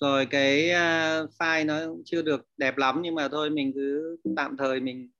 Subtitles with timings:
[0.00, 4.56] rồi cái uh, file nó chưa được đẹp lắm nhưng mà thôi mình cứ tạm
[4.56, 5.10] thời mình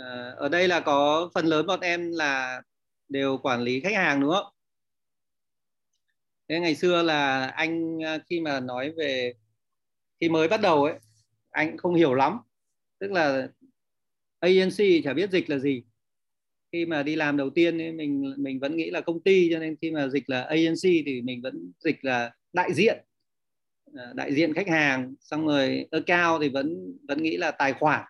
[0.00, 2.62] uh, ở đây là có phần lớn bọn em là
[3.08, 4.46] đều quản lý khách hàng đúng không?
[6.48, 9.32] Thế ngày xưa là anh à, khi mà nói về
[10.20, 10.94] khi mới bắt đầu ấy
[11.50, 12.38] anh không hiểu lắm.
[12.98, 13.48] Tức là
[14.40, 15.82] agency chả biết dịch là gì.
[16.72, 19.58] Khi mà đi làm đầu tiên ấy, mình mình vẫn nghĩ là công ty cho
[19.58, 23.05] nên khi mà dịch là agency thì mình vẫn dịch là đại diện.
[23.94, 28.04] Ờ, đại diện khách hàng xong rồi account thì vẫn vẫn nghĩ là tài khoản.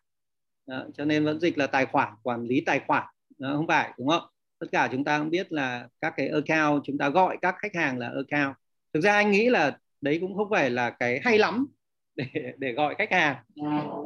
[0.66, 3.04] Đó, cho nên vẫn dịch là tài khoản quản lý tài khoản.
[3.38, 4.22] Đó, không phải đúng không?
[4.58, 7.74] Tất cả chúng ta cũng biết là các cái account chúng ta gọi các khách
[7.74, 8.56] hàng là account.
[8.94, 11.66] Thực ra anh nghĩ là đấy cũng không phải là cái hay lắm
[12.14, 12.26] để
[12.58, 13.36] để gọi khách hàng.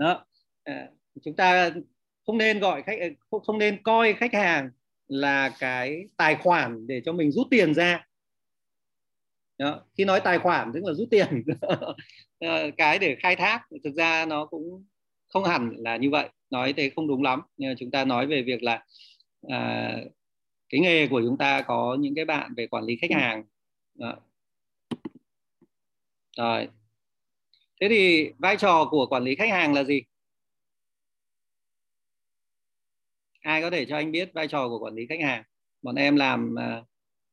[0.01, 0.25] Đó
[0.65, 0.89] à,
[1.23, 1.71] chúng ta
[2.27, 2.99] không nên gọi khách
[3.31, 4.71] không, không nên coi khách hàng
[5.09, 8.07] là cái tài khoản để cho mình rút tiền ra
[9.61, 9.81] đó.
[9.99, 11.43] khi nói tài khoản tức là rút tiền.
[12.41, 14.85] Ờ, cái để khai thác thực ra nó cũng
[15.29, 16.29] không hẳn là như vậy.
[16.51, 18.85] Nói thế không đúng lắm nhưng chúng ta nói về việc là
[19.49, 19.97] à,
[20.69, 23.45] cái nghề của chúng ta có những cái bạn về quản lý khách hàng.
[23.95, 24.17] Đó.
[26.37, 26.69] rồi.
[27.81, 30.03] Thế thì vai trò của quản lý khách hàng là gì?
[33.41, 35.45] Ai có thể cho anh biết vai trò của quản lý khách hàng?
[35.83, 36.87] Bọn em làm uh,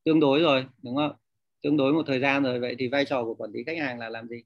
[0.04, 1.12] tương đối rồi đúng không
[1.62, 3.98] tương đối một thời gian rồi, vậy thì vai trò của quản lý khách hàng
[3.98, 4.42] là làm gì?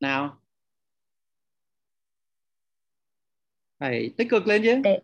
[0.00, 0.40] Nào.
[3.78, 4.80] Phải tích cực lên chứ.
[4.84, 5.00] Để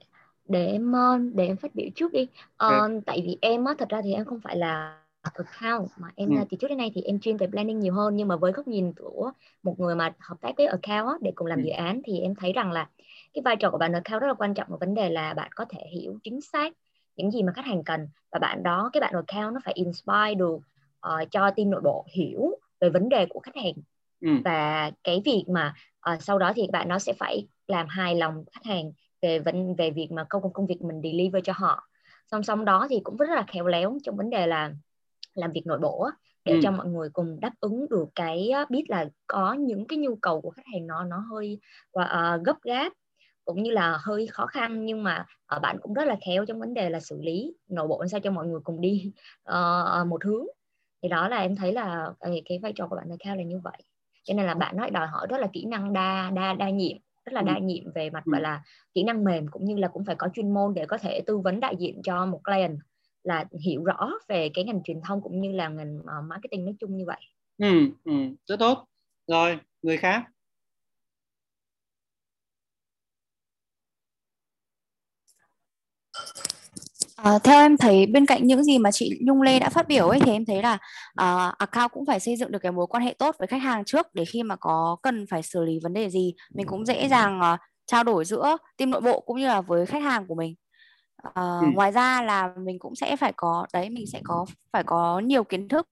[0.49, 3.01] để em ờ, để em phát biểu trước đi ờ, ừ.
[3.07, 6.37] tại vì em á thật ra thì em không phải là account mà em ừ.
[6.51, 8.69] từ trước đến nay thì em chuyên về planning nhiều hơn nhưng mà với góc
[8.69, 9.31] nhìn của
[9.63, 11.65] một người mà hợp tác với account á, để cùng làm ừ.
[11.65, 12.89] dự án thì em thấy rằng là
[13.35, 15.51] cái vai trò của bạn account rất là quan trọng một vấn đề là bạn
[15.55, 16.73] có thể hiểu chính xác
[17.17, 20.35] những gì mà khách hàng cần và bạn đó cái bạn account nó phải inspire
[20.35, 20.57] được
[21.07, 23.75] uh, cho team nội bộ hiểu về vấn đề của khách hàng
[24.21, 24.29] ừ.
[24.45, 25.75] và cái việc mà
[26.13, 29.75] uh, sau đó thì bạn nó sẽ phải làm hài lòng khách hàng về vấn
[29.77, 31.89] về việc mà công công việc mình deliver cho họ.
[32.31, 34.73] Song song đó thì cũng rất là khéo léo trong vấn đề là
[35.35, 36.11] làm việc nội bộ
[36.45, 36.59] để ừ.
[36.63, 40.41] cho mọi người cùng đáp ứng được cái biết là có những cái nhu cầu
[40.41, 41.61] của khách hàng nó nó hơi
[41.99, 42.93] uh, gấp gáp
[43.45, 44.85] cũng như là hơi khó khăn.
[44.85, 47.89] Nhưng mà uh, bạn cũng rất là khéo trong vấn đề là xử lý nội
[47.89, 49.13] bộ sao cho mọi người cùng đi
[49.51, 50.47] uh, một hướng.
[51.03, 53.83] Thì đó là em thấy là cái, vai trò của bạn cao là như vậy.
[54.25, 56.97] Cho nên là bạn nói đòi hỏi rất là kỹ năng đa đa đa nhiệm
[57.27, 58.63] rất là đa nhiệm về mặt gọi là
[58.95, 61.39] kỹ năng mềm cũng như là cũng phải có chuyên môn để có thể tư
[61.39, 62.79] vấn đại diện cho một client
[63.23, 66.75] là hiểu rõ về cái ngành truyền thông cũng như là ngành uh, marketing nói
[66.81, 67.21] chung như vậy.
[67.59, 68.13] Ừ, ừ,
[68.47, 68.85] rất tốt.
[69.27, 70.25] Rồi, người khác.
[77.17, 80.09] À, theo em thấy bên cạnh những gì mà chị Nhung Lê đã phát biểu
[80.09, 80.75] ấy thì em thấy là
[81.23, 83.85] uh, account cũng phải xây dựng được cái mối quan hệ tốt với khách hàng
[83.85, 87.09] trước để khi mà có cần phải xử lý vấn đề gì mình cũng dễ
[87.09, 90.35] dàng uh, trao đổi giữa team nội bộ cũng như là với khách hàng của
[90.35, 90.55] mình.
[91.29, 91.67] Uh, ừ.
[91.75, 95.45] Ngoài ra là mình cũng sẽ phải có đấy mình sẽ có phải có nhiều
[95.45, 95.89] kiến thức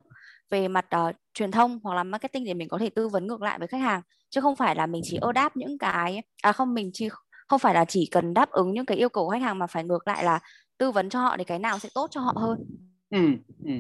[0.51, 3.43] về mặt uh, truyền thông hoặc là marketing để mình có thể tư vấn ngược
[3.43, 6.53] lại với khách hàng chứ không phải là mình chỉ ơ đáp những cái à
[6.53, 7.09] không mình chỉ
[7.49, 9.67] không phải là chỉ cần đáp ứng những cái yêu cầu của khách hàng mà
[9.67, 10.41] phải ngược lại là
[10.79, 12.65] tư vấn cho họ để cái nào sẽ tốt cho họ hơn
[13.11, 13.19] ừ,
[13.65, 13.73] ừ,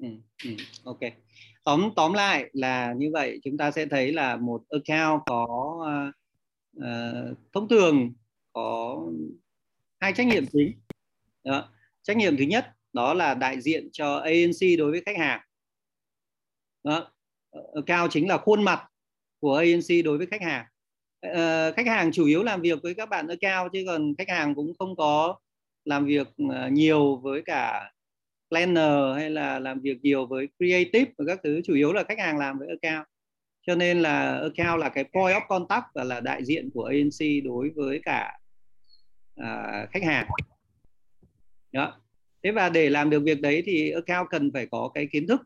[0.00, 0.08] ừ,
[0.44, 0.50] ừ.
[0.84, 0.98] ok
[1.64, 5.44] tóm tóm lại là như vậy chúng ta sẽ thấy là một account có
[6.76, 8.12] uh, thông thường
[8.52, 8.98] có
[10.00, 10.72] hai trách nhiệm chính
[11.44, 11.68] đó.
[12.02, 15.40] trách nhiệm thứ nhất đó là đại diện cho anc đối với khách hàng
[16.84, 17.12] đó.
[17.74, 18.82] account chính là khuôn mặt
[19.40, 20.66] của anc đối với khách hàng
[21.26, 24.54] uh, khách hàng chủ yếu làm việc với các bạn account chứ còn khách hàng
[24.54, 25.38] cũng không có
[25.84, 27.92] làm việc ờ, nhiều với cả
[28.48, 32.18] planner hay là làm việc nhiều với creative và các thứ chủ yếu là khách
[32.18, 33.06] hàng làm với account.
[33.66, 37.40] Cho nên là account là cái point of contact và là đại diện của agency
[37.40, 38.38] đối với cả
[39.36, 40.28] à, khách hàng.
[41.72, 42.00] Đó.
[42.42, 45.40] Thế và để làm được việc đấy thì account cần phải có cái kiến thức.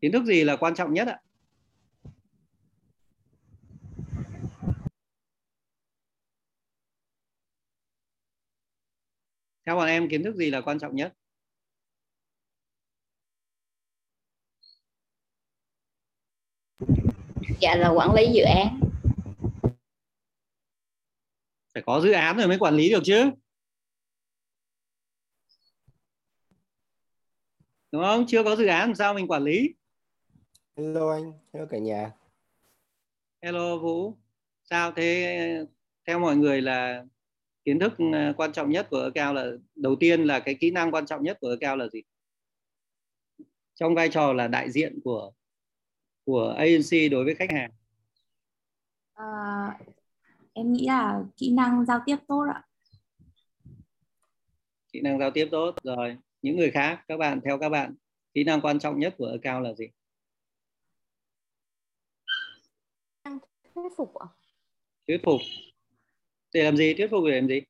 [0.00, 1.18] Kiến thức gì là quan trọng nhất ạ?
[9.66, 11.14] Theo bọn em kiến thức gì là quan trọng nhất?
[17.60, 18.80] Dạ là quản lý dự án.
[21.74, 23.30] Phải có dự án rồi mới quản lý được chứ.
[27.92, 28.24] Đúng không?
[28.28, 29.74] Chưa có dự án làm sao mình quản lý?
[30.76, 32.12] Hello anh hello cả nhà.
[33.42, 34.16] Hello Vũ.
[34.64, 35.66] Sao thế?
[36.06, 37.04] Theo mọi người là
[37.64, 40.94] kiến thức ờ, quan trọng nhất của cao là đầu tiên là cái kỹ năng
[40.94, 42.02] quan trọng nhất của cao là gì?
[43.74, 45.32] Trong vai trò là đại diện của
[46.24, 47.70] của agency đối với khách hàng.
[49.14, 49.24] À,
[50.52, 52.62] em nghĩ là kỹ năng giao tiếp tốt ạ.
[54.92, 56.16] Kỹ năng giao tiếp tốt rồi.
[56.42, 57.94] Những người khác các bạn theo các bạn
[58.34, 59.86] kỹ năng quan trọng nhất của account là gì?
[63.74, 64.26] Thuyết phục ạ.
[65.06, 65.40] Thuyết phục
[66.54, 66.94] để làm gì?
[66.94, 67.60] Thuyết phục để làm gì?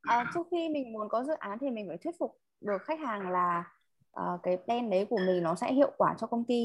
[0.00, 3.00] À, trước khi mình muốn có dự án thì mình phải thuyết phục được khách
[3.00, 3.72] hàng là
[4.20, 6.64] uh, cái plan đấy của mình nó sẽ hiệu quả cho công ty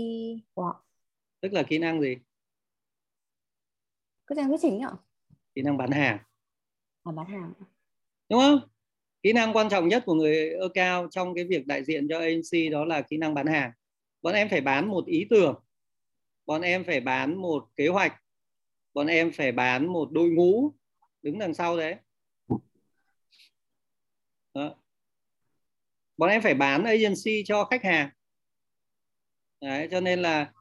[0.54, 0.86] của họ.
[1.42, 2.16] Tức là kỹ năng gì?
[4.28, 4.92] Kỹ năng thuyết trình ạ.
[5.56, 6.18] Kỹ năng bán hàng.
[7.04, 7.54] À, bán hàng
[8.30, 8.60] đúng không?
[9.24, 12.20] Kỹ năng quan trọng nhất của người ơ cao trong cái việc đại diện cho
[12.20, 13.72] agency đó là kỹ năng bán hàng.
[14.22, 15.64] Bọn em phải bán một ý tưởng.
[16.46, 18.22] Bọn em phải bán một kế hoạch
[18.96, 20.74] bọn em phải bán một đội ngũ
[21.22, 21.96] đứng đằng sau đấy
[24.54, 24.76] đó.
[26.18, 28.10] bọn em phải bán agency cho khách hàng
[29.62, 30.52] đấy, cho nên là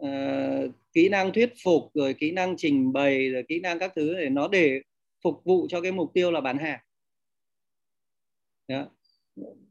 [0.00, 4.14] uh, kỹ năng thuyết phục rồi kỹ năng trình bày rồi kỹ năng các thứ
[4.14, 4.80] để nó để
[5.22, 6.80] phục vụ cho cái mục tiêu là bán hàng
[8.68, 8.86] đó.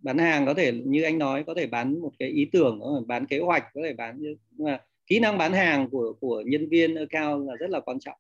[0.02, 3.00] bán hàng có thể như anh nói có thể bán một cái ý tưởng có
[3.00, 6.44] thể bán kế hoạch có thể bán nhưng mà kỹ năng bán hàng của của
[6.46, 8.18] nhân viên cao là rất là quan trọng.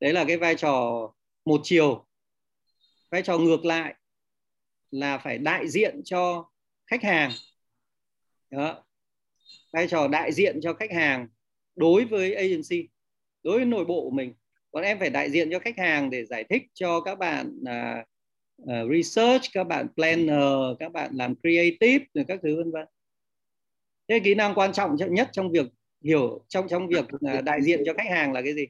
[0.00, 1.08] Đấy là cái vai trò
[1.44, 2.06] một chiều.
[3.10, 3.94] Vai trò ngược lại
[4.90, 6.50] là phải đại diện cho
[6.86, 7.30] khách hàng.
[8.50, 8.84] Đó.
[9.72, 11.28] Vai trò đại diện cho khách hàng
[11.76, 12.88] đối với agency
[13.42, 14.34] đối với nội bộ của mình.
[14.70, 18.06] Còn em phải đại diện cho khách hàng để giải thích cho các bạn uh,
[18.62, 22.86] uh, research các bạn planner các bạn làm creative rồi các thứ vân vân
[24.08, 25.66] thế kỹ năng quan trọng nhất trong việc
[26.04, 28.66] hiểu, trong trong việc à, đại diện cho khách hàng là cái gì?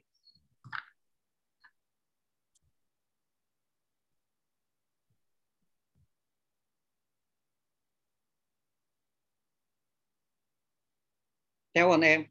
[11.74, 12.24] Theo bọn em,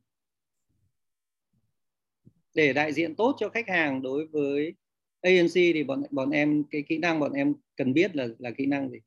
[2.54, 4.74] để đại diện tốt cho khách hàng đối với
[5.22, 8.66] agency thì bọn bọn em, cái kỹ năng bọn em cần biết là là kỹ
[8.66, 9.00] năng gì?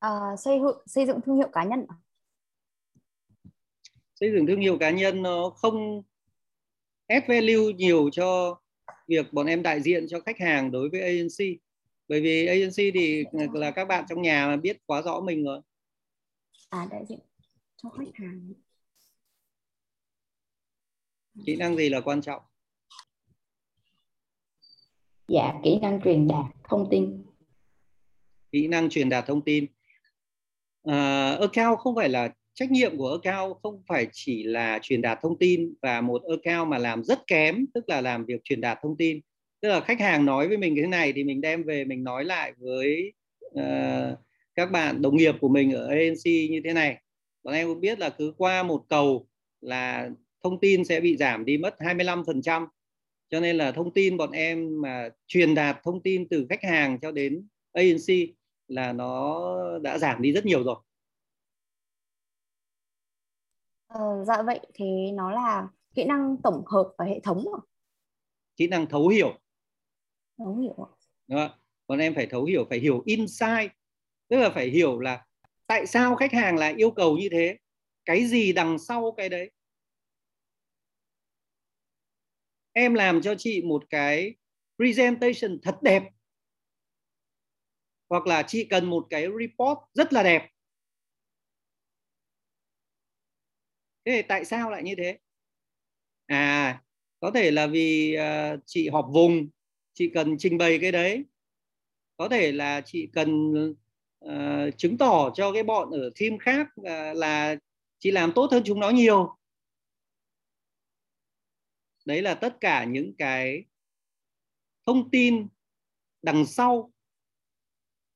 [0.00, 1.86] À, xây xây dựng thương hiệu cá nhân
[4.14, 6.02] xây dựng thương hiệu cá nhân nó không
[7.06, 8.60] add value nhiều cho
[9.08, 11.58] việc bọn em đại diện cho khách hàng đối với agency
[12.08, 15.60] bởi vì agency thì là các bạn trong nhà mà biết quá rõ mình rồi.
[16.68, 17.18] À đại diện
[17.76, 18.52] cho khách hàng.
[21.46, 22.42] Kỹ năng gì là quan trọng?
[25.28, 27.24] Dạ kỹ năng truyền đạt thông tin.
[28.52, 29.66] Kỹ năng truyền đạt thông tin
[30.88, 35.18] uh, account không phải là trách nhiệm của account không phải chỉ là truyền đạt
[35.22, 38.78] thông tin và một account mà làm rất kém tức là làm việc truyền đạt
[38.82, 39.20] thông tin
[39.60, 42.24] tức là khách hàng nói với mình cái này thì mình đem về mình nói
[42.24, 43.12] lại với
[43.46, 44.18] uh,
[44.54, 46.96] các bạn đồng nghiệp của mình ở ANC như thế này
[47.42, 49.26] bọn em cũng biết là cứ qua một cầu
[49.60, 50.10] là
[50.44, 52.66] thông tin sẽ bị giảm đi mất 25%
[53.30, 56.98] cho nên là thông tin bọn em mà truyền đạt thông tin từ khách hàng
[57.02, 58.30] cho đến ANC
[58.70, 60.76] là nó đã giảm đi rất nhiều rồi.
[63.86, 67.44] Ờ, dạ vậy thì nó là kỹ năng tổng hợp và hệ thống
[68.56, 69.38] kỹ năng thấu hiểu.
[70.38, 70.88] Thấu hiểu
[71.28, 71.58] Đó.
[71.86, 73.72] bọn em phải thấu hiểu phải hiểu insight.
[74.28, 75.26] Tức là phải hiểu là
[75.66, 77.56] tại sao khách hàng lại yêu cầu như thế?
[78.04, 79.50] Cái gì đằng sau cái đấy?
[82.72, 84.34] Em làm cho chị một cái
[84.76, 86.02] presentation thật đẹp
[88.10, 90.50] hoặc là chị cần một cái report rất là đẹp.
[94.04, 95.18] Thế thì tại sao lại như thế?
[96.26, 96.82] À
[97.20, 99.48] có thể là vì uh, chị họp vùng
[99.94, 101.24] chị cần trình bày cái đấy.
[102.16, 103.54] Có thể là chị cần
[104.24, 104.30] uh,
[104.76, 107.56] chứng tỏ cho cái bọn ở team khác uh, là
[107.98, 109.36] chị làm tốt hơn chúng nó nhiều.
[112.04, 113.64] Đấy là tất cả những cái
[114.86, 115.48] thông tin
[116.22, 116.92] đằng sau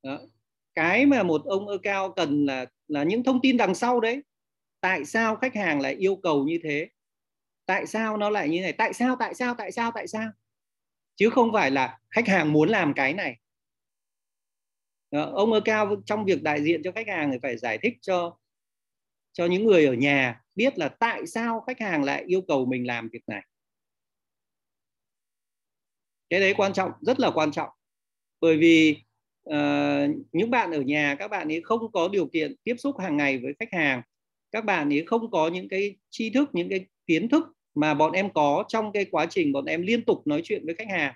[0.04, 0.20] đó.
[0.75, 4.23] cái mà một ông ơ cao cần là là những thông tin đằng sau đấy.
[4.80, 6.88] Tại sao khách hàng lại yêu cầu như thế?
[7.66, 10.30] Tại sao nó lại như này tại sao tại sao tại sao tại sao?
[11.16, 13.37] Chứ không phải là khách hàng muốn làm cái này.
[15.11, 15.30] Đó.
[15.34, 18.38] ông ơ cao trong việc đại diện cho khách hàng thì phải giải thích cho
[19.32, 22.87] cho những người ở nhà biết là tại sao khách hàng lại yêu cầu mình
[22.87, 23.42] làm việc này.
[26.30, 27.70] Cái đấy quan trọng, rất là quan trọng.
[28.40, 29.02] Bởi vì
[29.50, 33.16] uh, những bạn ở nhà các bạn ấy không có điều kiện tiếp xúc hàng
[33.16, 34.02] ngày với khách hàng.
[34.52, 38.12] Các bạn ấy không có những cái tri thức những cái kiến thức mà bọn
[38.12, 41.14] em có trong cái quá trình bọn em liên tục nói chuyện với khách hàng.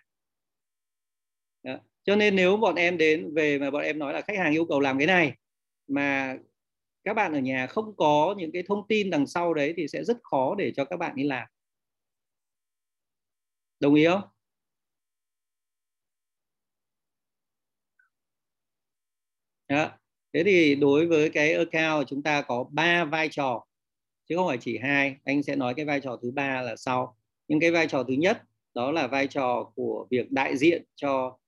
[1.62, 1.78] Đó.
[2.04, 4.64] cho nên nếu bọn em đến về mà bọn em nói là khách hàng yêu
[4.64, 5.34] cầu làm cái này
[5.88, 6.38] mà
[7.04, 10.04] các bạn ở nhà không có những cái thông tin đằng sau đấy thì sẽ
[10.04, 11.48] rất khó để cho các bạn đi làm.
[13.80, 14.22] Đồng ý không?
[19.68, 19.90] Đó.
[20.34, 23.64] thế thì đối với cái account chúng ta có ba vai trò
[24.28, 25.16] chứ không phải chỉ hai.
[25.24, 27.16] Anh sẽ nói cái vai trò thứ ba là sau.
[27.48, 28.42] Nhưng cái vai trò thứ nhất
[28.74, 31.38] đó là vai trò của việc đại diện cho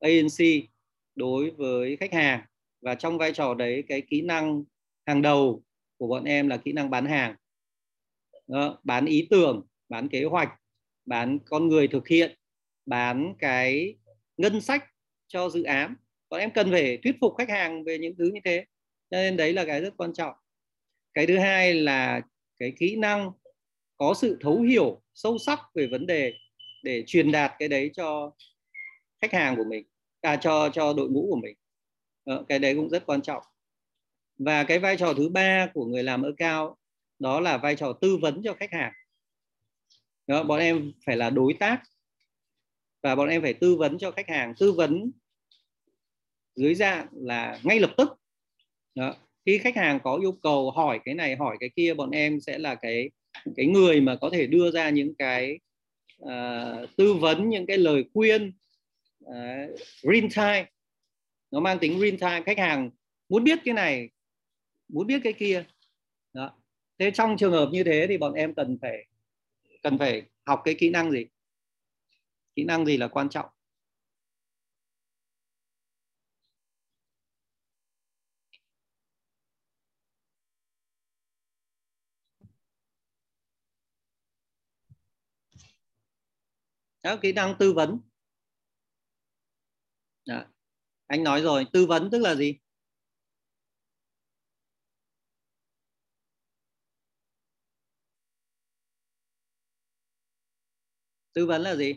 [0.00, 0.68] ANC
[1.14, 2.40] đối với khách hàng.
[2.80, 4.64] Và trong vai trò đấy cái kỹ năng
[5.06, 5.62] hàng đầu
[5.98, 7.36] của bọn em là kỹ năng bán hàng.
[8.46, 10.48] Đó, bán ý tưởng bán kế hoạch
[11.06, 12.38] bán con người thực hiện
[12.86, 13.94] bán cái
[14.36, 14.84] ngân sách
[15.26, 15.94] cho dự án
[16.30, 18.64] bọn em cần phải thuyết phục khách hàng về những thứ như thế.
[19.10, 20.34] Cho nên đấy là cái rất quan trọng.
[21.14, 22.20] Cái thứ hai là
[22.58, 23.30] cái kỹ năng
[23.96, 26.34] có sự thấu hiểu sâu sắc về vấn đề
[26.82, 28.32] để truyền đạt cái đấy cho
[29.20, 29.86] khách hàng của mình
[30.20, 31.56] à cho cho đội ngũ của mình.
[32.24, 33.42] Ờ, cái đấy cũng rất quan trọng.
[34.38, 36.76] Và cái vai trò thứ ba của người làm ở cao
[37.18, 38.92] đó là vai trò tư vấn cho khách hàng.
[40.26, 41.82] Đó, bọn em phải là đối tác
[43.02, 44.54] và bọn em phải tư vấn cho khách hàng.
[44.58, 45.10] Tư vấn
[46.56, 48.08] dưới dạng là ngay lập tức
[48.94, 49.14] đó.
[49.46, 52.58] khi khách hàng có yêu cầu hỏi cái này hỏi cái kia bọn em sẽ
[52.58, 53.10] là cái
[53.56, 55.58] cái người mà có thể đưa ra những cái
[56.22, 58.52] uh, tư vấn những cái lời khuyên
[59.24, 60.70] uh, real time
[61.50, 62.90] nó mang tính real time khách hàng
[63.28, 64.08] muốn biết cái này
[64.88, 65.64] muốn biết cái kia
[66.32, 66.52] đó.
[66.98, 69.06] thế trong trường hợp như thế thì bọn em cần phải
[69.82, 71.26] cần phải học cái kỹ năng gì
[72.56, 73.46] kỹ năng gì là quan trọng
[87.04, 88.00] các kỹ năng tư vấn
[90.26, 90.44] đó.
[91.06, 92.58] anh nói rồi, tư vấn tức là gì
[101.32, 101.94] tư vấn là gì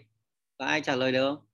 [0.58, 1.48] có ai trả lời được không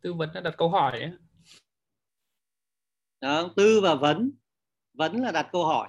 [0.00, 1.27] tư vấn là đặt câu hỏi ấy.
[3.20, 4.32] Đó, tư và vấn.
[4.94, 5.88] Vấn là đặt câu hỏi.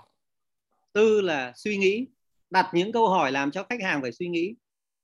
[0.94, 2.08] Tư là suy nghĩ.
[2.50, 4.56] Đặt những câu hỏi làm cho khách hàng phải suy nghĩ.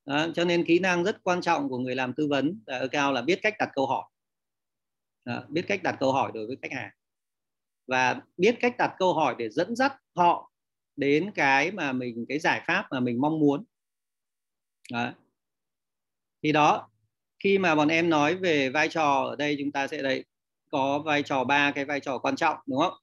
[0.05, 3.13] Đó, cho nên kỹ năng rất quan trọng của người làm tư vấn ở cao
[3.13, 4.03] là biết cách đặt câu hỏi.
[5.25, 6.91] Đó, biết cách đặt câu hỏi đối với khách hàng.
[7.87, 10.51] Và biết cách đặt câu hỏi để dẫn dắt họ
[10.95, 13.63] đến cái mà mình cái giải pháp mà mình mong muốn.
[14.91, 15.13] Đó.
[16.43, 16.89] thì đó
[17.39, 20.25] khi mà bọn em nói về vai trò ở đây chúng ta sẽ đây
[20.75, 22.93] có vai trò ba cái vai trò quan trọng đúng không?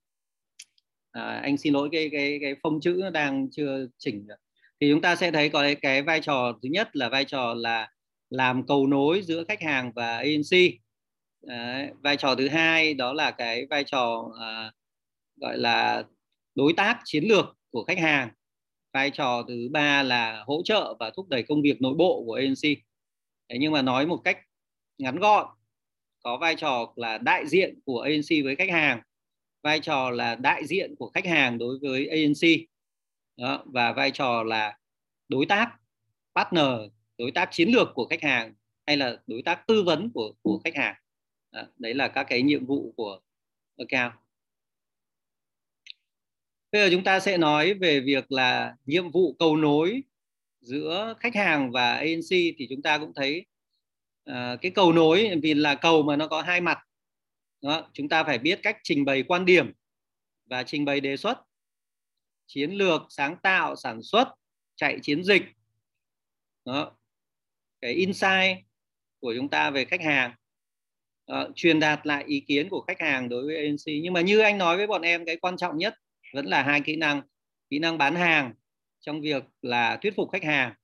[1.10, 4.34] À, anh xin lỗi cái cái cái phông chữ đang chưa chỉnh được.
[4.80, 7.54] Thì chúng ta sẽ thấy có cái, cái vai trò thứ nhất là vai trò
[7.54, 7.88] là
[8.30, 10.78] làm cầu nối giữa khách hàng và agency
[11.42, 14.72] Đấy, vai trò thứ hai đó là cái vai trò à,
[15.36, 16.04] gọi là
[16.54, 18.28] đối tác chiến lược của khách hàng.
[18.92, 22.34] Vai trò thứ ba là hỗ trợ và thúc đẩy công việc nội bộ của
[22.34, 22.82] agency
[23.48, 24.38] Thế nhưng mà nói một cách
[24.98, 25.46] ngắn gọn
[26.22, 29.02] có vai trò là đại diện của agency với khách hàng
[29.62, 32.66] vai trò là đại diện của khách hàng đối với agency
[33.36, 34.78] đó, và vai trò là
[35.28, 35.72] đối tác
[36.34, 38.54] partner đối tác chiến lược của khách hàng
[38.86, 40.94] hay là đối tác tư vấn của của khách hàng.
[41.52, 43.20] Đó, đấy là các cái nhiệm vụ của
[43.78, 44.12] account.
[46.72, 50.02] Bây giờ chúng ta sẽ nói về việc là nhiệm vụ cầu nối
[50.60, 53.46] giữa khách hàng và agency thì chúng ta cũng thấy
[54.24, 56.78] Ờ, cái cầu nối vì là cầu mà nó có hai mặt.
[57.62, 59.72] Đó, chúng ta phải biết cách trình bày quan điểm
[60.46, 61.38] và trình bày đề xuất.
[62.46, 64.28] Chiến lược sáng tạo sản xuất
[64.76, 65.42] chạy chiến dịch.
[66.64, 66.92] Đó.
[67.80, 68.58] cái insight
[69.20, 70.34] của chúng ta về khách hàng.
[71.26, 74.00] Đó, truyền đạt lại ý kiến của khách hàng đối với agency.
[74.02, 75.94] Nhưng mà như anh nói với bọn em cái quan trọng nhất
[76.34, 77.22] vẫn là hai kỹ năng.
[77.70, 78.54] Kỹ năng bán hàng
[79.00, 80.74] trong việc là thuyết phục khách hàng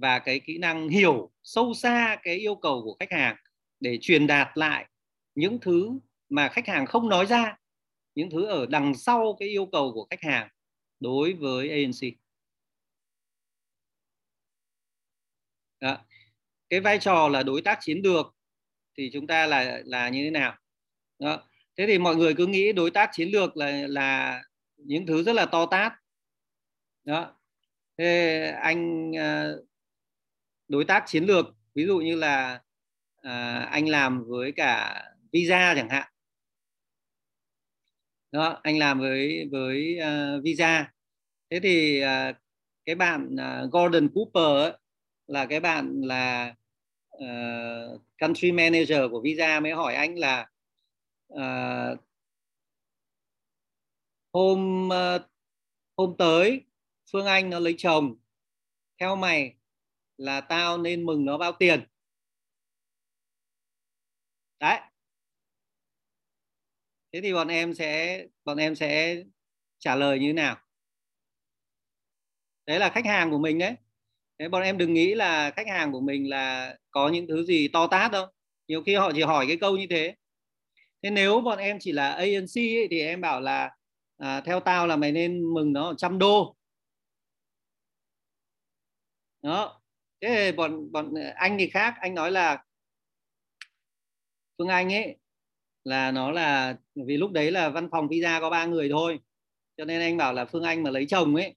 [0.00, 3.36] và cái kỹ năng hiểu sâu xa cái yêu cầu của khách hàng
[3.80, 4.86] để truyền đạt lại
[5.34, 7.56] những thứ mà khách hàng không nói ra,
[8.14, 10.48] những thứ ở đằng sau cái yêu cầu của khách hàng
[11.00, 12.16] đối với ANC
[15.80, 15.98] Đó.
[16.70, 18.34] cái vai trò là đối tác chiến lược
[18.96, 20.58] thì chúng ta là là như thế nào
[21.18, 21.48] Đó.
[21.76, 24.42] thế thì mọi người cứ nghĩ đối tác chiến lược là là
[24.76, 25.92] những thứ rất là to tát
[27.04, 27.36] đó
[27.98, 29.52] thế anh à,
[30.70, 32.60] đối tác chiến lược ví dụ như là
[33.22, 36.12] à, anh làm với cả visa chẳng hạn.
[38.32, 40.92] Đó anh làm với với uh, visa.
[41.50, 42.36] Thế thì uh,
[42.84, 44.78] cái bạn uh, Gordon Cooper ấy,
[45.26, 46.54] là cái bạn là
[47.16, 50.48] uh, country manager của visa mới hỏi anh là
[51.32, 51.98] uh,
[54.32, 55.22] hôm uh,
[55.96, 56.64] hôm tới
[57.12, 58.16] Phương Anh nó lấy chồng
[59.00, 59.54] theo mày
[60.20, 61.84] là tao nên mừng nó bao tiền.
[64.60, 64.80] Đấy.
[67.12, 69.22] Thế thì bọn em sẽ bọn em sẽ
[69.78, 70.56] trả lời như thế nào?
[72.66, 73.74] Đấy là khách hàng của mình đấy.
[74.38, 77.68] Thế bọn em đừng nghĩ là khách hàng của mình là có những thứ gì
[77.68, 78.26] to tát đâu.
[78.68, 80.14] Nhiều khi họ chỉ hỏi cái câu như thế.
[81.02, 83.70] Thế nếu bọn em chỉ là ANC ấy, thì em bảo là
[84.18, 86.56] à, theo tao là mày nên mừng nó trăm đô.
[89.42, 89.79] Đó
[90.20, 91.94] thế bọn bọn ờ, anh thì khác.
[92.00, 92.64] Anh nói là
[94.58, 95.16] phương anh ấy
[95.84, 99.18] là nó là vì lúc đấy là văn phòng visa có ba người thôi.
[99.76, 101.54] Cho nên anh bảo là phương anh mà lấy chồng ấy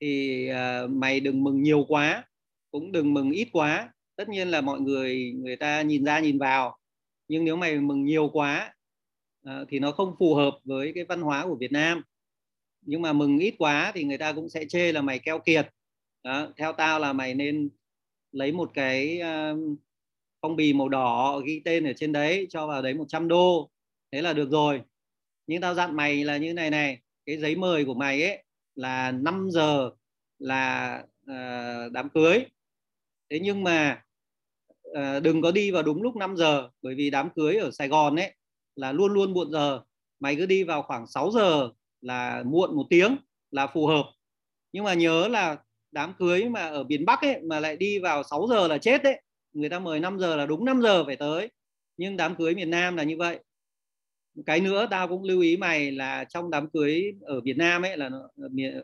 [0.00, 2.24] thì uh, mày đừng mừng nhiều quá
[2.70, 3.92] cũng đừng mừng ít quá.
[4.16, 6.78] Tất nhiên là mọi người người ta nhìn ra nhìn vào
[7.28, 8.74] nhưng nếu mày mừng nhiều quá
[9.48, 12.02] uh, thì nó không phù hợp với cái văn hóa của Việt Nam.
[12.82, 15.68] Nhưng mà mừng ít quá thì người ta cũng sẽ chê là mày keo kiệt
[16.26, 17.70] đó, theo tao là mày nên
[18.32, 19.78] lấy một cái uh,
[20.42, 23.70] phong bì màu đỏ ghi tên ở trên đấy cho vào đấy 100 đô.
[24.12, 24.82] Thế là được rồi.
[25.46, 29.12] Nhưng tao dặn mày là như này này cái giấy mời của mày ấy là
[29.12, 29.90] 5 giờ
[30.38, 32.44] là uh, đám cưới.
[33.30, 34.02] Thế nhưng mà
[34.90, 37.88] uh, đừng có đi vào đúng lúc 5 giờ bởi vì đám cưới ở Sài
[37.88, 38.34] Gòn ấy
[38.76, 39.80] là luôn luôn muộn giờ.
[40.20, 43.16] Mày cứ đi vào khoảng 6 giờ là muộn một tiếng
[43.50, 44.04] là phù hợp.
[44.72, 45.56] Nhưng mà nhớ là
[45.92, 49.02] đám cưới mà ở miền Bắc ấy mà lại đi vào 6 giờ là chết
[49.02, 49.20] đấy
[49.56, 51.50] người ta mời 5 giờ là đúng 5 giờ phải tới.
[51.96, 53.38] Nhưng đám cưới miền Nam là như vậy.
[54.46, 57.96] Cái nữa tao cũng lưu ý mày là trong đám cưới ở Việt Nam ấy
[57.96, 58.28] là nó,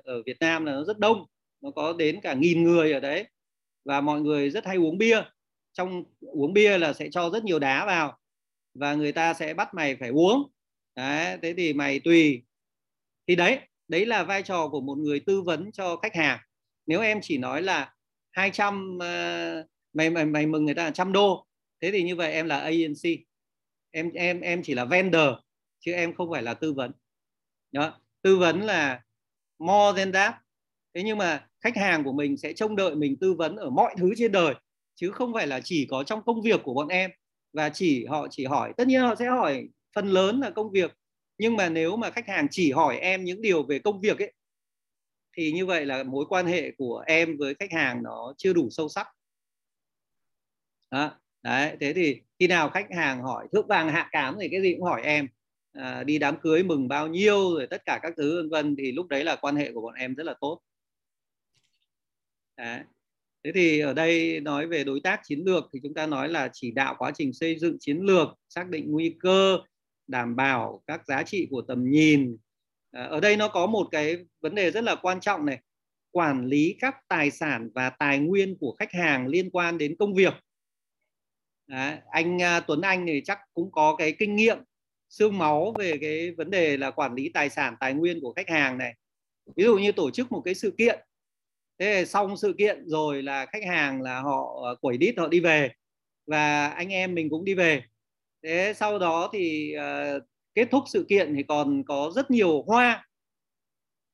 [0.04, 1.26] ở Việt Nam là nó rất đông.
[1.60, 3.26] Nó có đến cả nghìn người ở đấy.
[3.84, 5.22] Và mọi người rất hay uống bia.
[5.72, 8.18] Trong uống bia là sẽ cho rất nhiều đá vào.
[8.74, 10.50] Và người ta sẽ bắt mày phải uống.
[10.96, 12.42] Đấy thế thì mày tùy.
[13.26, 16.38] Thì đấy đấy là vai trò của một người tư vấn cho khách hàng
[16.86, 17.94] nếu em chỉ nói là
[18.30, 21.46] 200 uh, ờ, mày mày mày mừng người ta là trăm đô
[21.80, 23.02] thế thì như vậy em là ANC
[23.90, 25.28] em em em chỉ là vendor
[25.84, 26.92] chứ em không phải là tư vấn.
[27.72, 29.02] Đó tư vấn là
[29.58, 30.34] more than that.
[30.94, 33.94] Thế nhưng mà khách hàng của mình sẽ trông đợi mình tư vấn ở mọi
[33.98, 34.54] thứ trên đời
[34.94, 37.10] chứ không phải là chỉ có trong công việc của bọn em.
[37.52, 40.96] Và chỉ họ chỉ hỏi tất nhiên họ sẽ hỏi phần lớn là công việc.
[41.38, 44.32] Nhưng mà nếu mà khách hàng chỉ hỏi em những điều về công việc ấy
[45.36, 48.68] thì như vậy là mối quan hệ của em với khách hàng nó chưa đủ
[48.70, 49.06] sâu sắc
[50.90, 51.20] đó.
[51.42, 54.74] đấy thế thì khi nào khách hàng hỏi thước vàng hạ cám thì cái gì
[54.74, 55.28] cũng hỏi em
[55.72, 58.92] à, đi đám cưới mừng bao nhiêu rồi tất cả các thứ vân vân thì
[58.92, 60.60] lúc đấy là quan hệ của bọn em rất là tốt
[62.56, 62.80] đấy.
[63.44, 66.50] thế thì ở đây nói về đối tác chiến lược thì chúng ta nói là
[66.52, 69.58] chỉ đạo quá trình xây dựng chiến lược xác định nguy cơ
[70.06, 72.36] đảm bảo các giá trị của tầm nhìn
[72.92, 75.58] Ờ, ở đây nó có một cái vấn đề rất là quan trọng này.
[76.10, 80.14] Quản lý các tài sản và tài nguyên của khách hàng liên quan đến công
[80.14, 80.34] việc.
[81.66, 84.58] Đấy, anh à, Tuấn Anh thì chắc cũng có cái kinh nghiệm
[85.08, 88.48] xương máu về cái vấn đề là quản lý tài sản tài nguyên của khách
[88.50, 88.94] hàng này.
[89.56, 91.00] Ví dụ như tổ chức một cái sự kiện.
[91.78, 95.40] Thế xong sự kiện rồi là khách hàng là họ ờ, quẩy đít họ đi
[95.40, 95.70] về.
[96.26, 97.82] Và anh em mình cũng đi về.
[98.42, 100.22] Thế sau đó thì uh,
[100.54, 103.06] kết thúc sự kiện thì còn có rất nhiều hoa.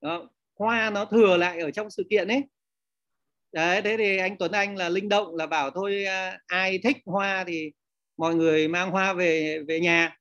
[0.01, 2.43] Đó, hoa nó thừa lại ở trong sự kiện ấy.
[3.53, 6.97] Đấy thế thì anh Tuấn Anh là linh động là bảo thôi à, ai thích
[7.07, 7.73] hoa thì
[8.17, 10.17] mọi người mang hoa về về nhà.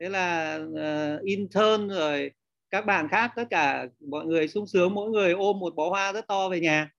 [0.00, 2.30] Thế là uh, intern rồi
[2.70, 6.12] các bạn khác tất cả mọi người sung sướng mỗi người ôm một bó hoa
[6.12, 6.90] rất to về nhà.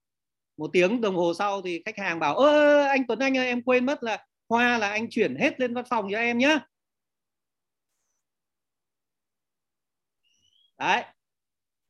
[0.57, 3.61] Một tiếng đồng hồ sau thì khách hàng bảo ơ anh Tuấn Anh ơi em
[3.63, 6.59] quên mất là hoa là anh chuyển hết lên văn phòng cho em nhé
[10.81, 11.03] đấy.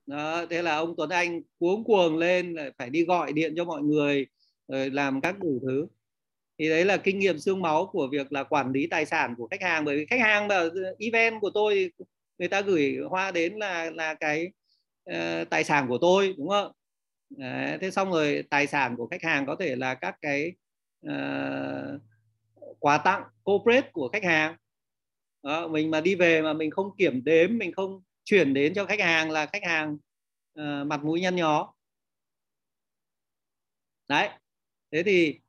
[0.06, 3.82] Đó, thế là ông Tuấn Anh cuống cuồng lên phải đi gọi điện cho mọi
[3.82, 4.27] người
[4.67, 5.88] rồi làm các đủ thứ.
[6.60, 9.47] Thì đấy là kinh nghiệm xương máu của việc là quản lý tài sản của
[9.47, 11.91] khách hàng bởi vì khách hàng mà ờ, event của tôi
[12.38, 14.51] người ta gửi hoa đến là là cái
[15.10, 16.71] uh, tài sản của tôi đúng không?
[17.30, 20.51] Đấy, thế xong rồi tài sản của khách hàng có thể là các cái
[21.08, 22.01] uh,
[22.80, 24.56] quà tặng corporate của khách hàng.
[25.43, 28.01] Đó, mình mà đi về mà mình không kiểm đếm mình không
[28.32, 29.98] chuyển đến cho khách hàng là khách hàng
[30.60, 31.74] uh, mặt mũi nhăn nhó
[34.08, 34.30] đấy
[34.91, 35.39] thế thì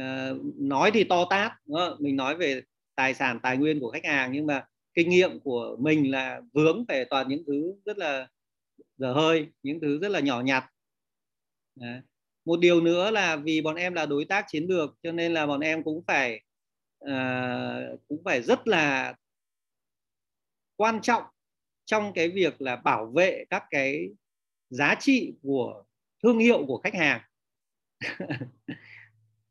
[0.00, 1.96] uh, nói thì to tát đúng không?
[2.00, 2.62] mình nói về
[2.94, 6.84] tài sản tài nguyên của khách hàng nhưng mà kinh nghiệm của mình là vướng
[6.88, 8.28] về toàn những thứ rất là
[8.96, 10.64] dở hơi những thứ rất là nhỏ nhặt
[11.74, 12.00] Đấy.
[12.44, 15.46] một điều nữa là vì bọn em là đối tác chiến lược cho nên là
[15.46, 16.40] bọn em cũng phải
[17.04, 19.14] uh, cũng phải rất là
[20.76, 21.24] quan trọng
[21.86, 24.08] trong cái việc là bảo vệ các cái
[24.70, 25.84] giá trị của
[26.22, 27.20] thương hiệu của khách hàng.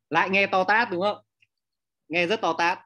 [0.09, 1.17] Lại nghe to tát đúng không?
[2.07, 2.79] Nghe rất to tát.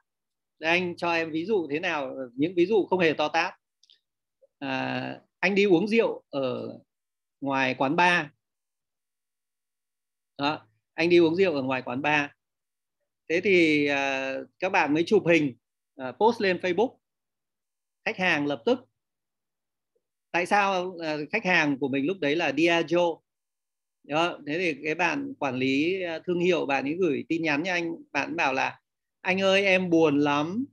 [0.58, 3.54] Đây, anh cho em ví dụ thế nào những ví dụ không hề to tát.
[4.58, 6.78] À, anh đi uống rượu ở
[7.40, 8.26] ngoài quán bar.
[10.38, 12.30] Đó anh đi uống rượu ở ngoài quán bar.
[13.28, 15.56] Thế thì à, các bạn mới chụp hình
[15.96, 16.96] à, post lên Facebook.
[18.04, 18.89] Khách hàng lập tức
[20.32, 23.20] tại sao ờ, khách hàng của mình lúc đấy là Diageo
[24.04, 27.62] đó, thế thì cái bạn quản lý ờ, thương hiệu bạn ấy gửi tin nhắn
[27.66, 28.80] cho anh, bạn bảo là,
[29.20, 30.64] anh ơi, em buồn lắm.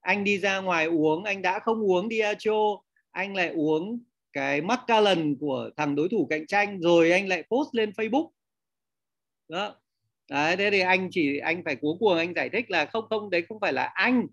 [0.00, 2.82] Anh đi ra ngoài uống, anh đã không uống Diageo
[3.16, 4.00] anh lại uống
[4.32, 8.30] cái Macallan của thằng đối thủ cạnh tranh, rồi anh lại post lên Facebook.
[9.48, 9.76] Đó.
[10.30, 13.30] Đấy, thế thì anh chỉ, anh phải cuống cuồng, anh giải thích là không không,
[13.30, 14.26] đấy không phải là anh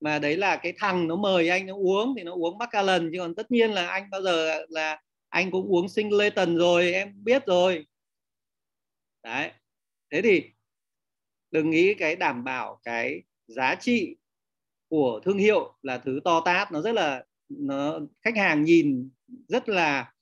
[0.00, 3.18] mà đấy là cái thằng nó mời anh nó uống thì nó uống Macallan chứ
[3.18, 7.46] còn tất nhiên là anh bao giờ là anh cũng uống Singleton rồi, em biết
[7.46, 7.86] rồi.
[9.22, 9.50] Đấy.
[10.12, 10.44] Thế thì
[11.50, 14.16] đừng nghĩ cái đảm bảo cái giá trị
[14.88, 19.10] của thương hiệu là thứ to tát, nó rất là, nó, khách hàng nhìn
[19.48, 20.12] rất là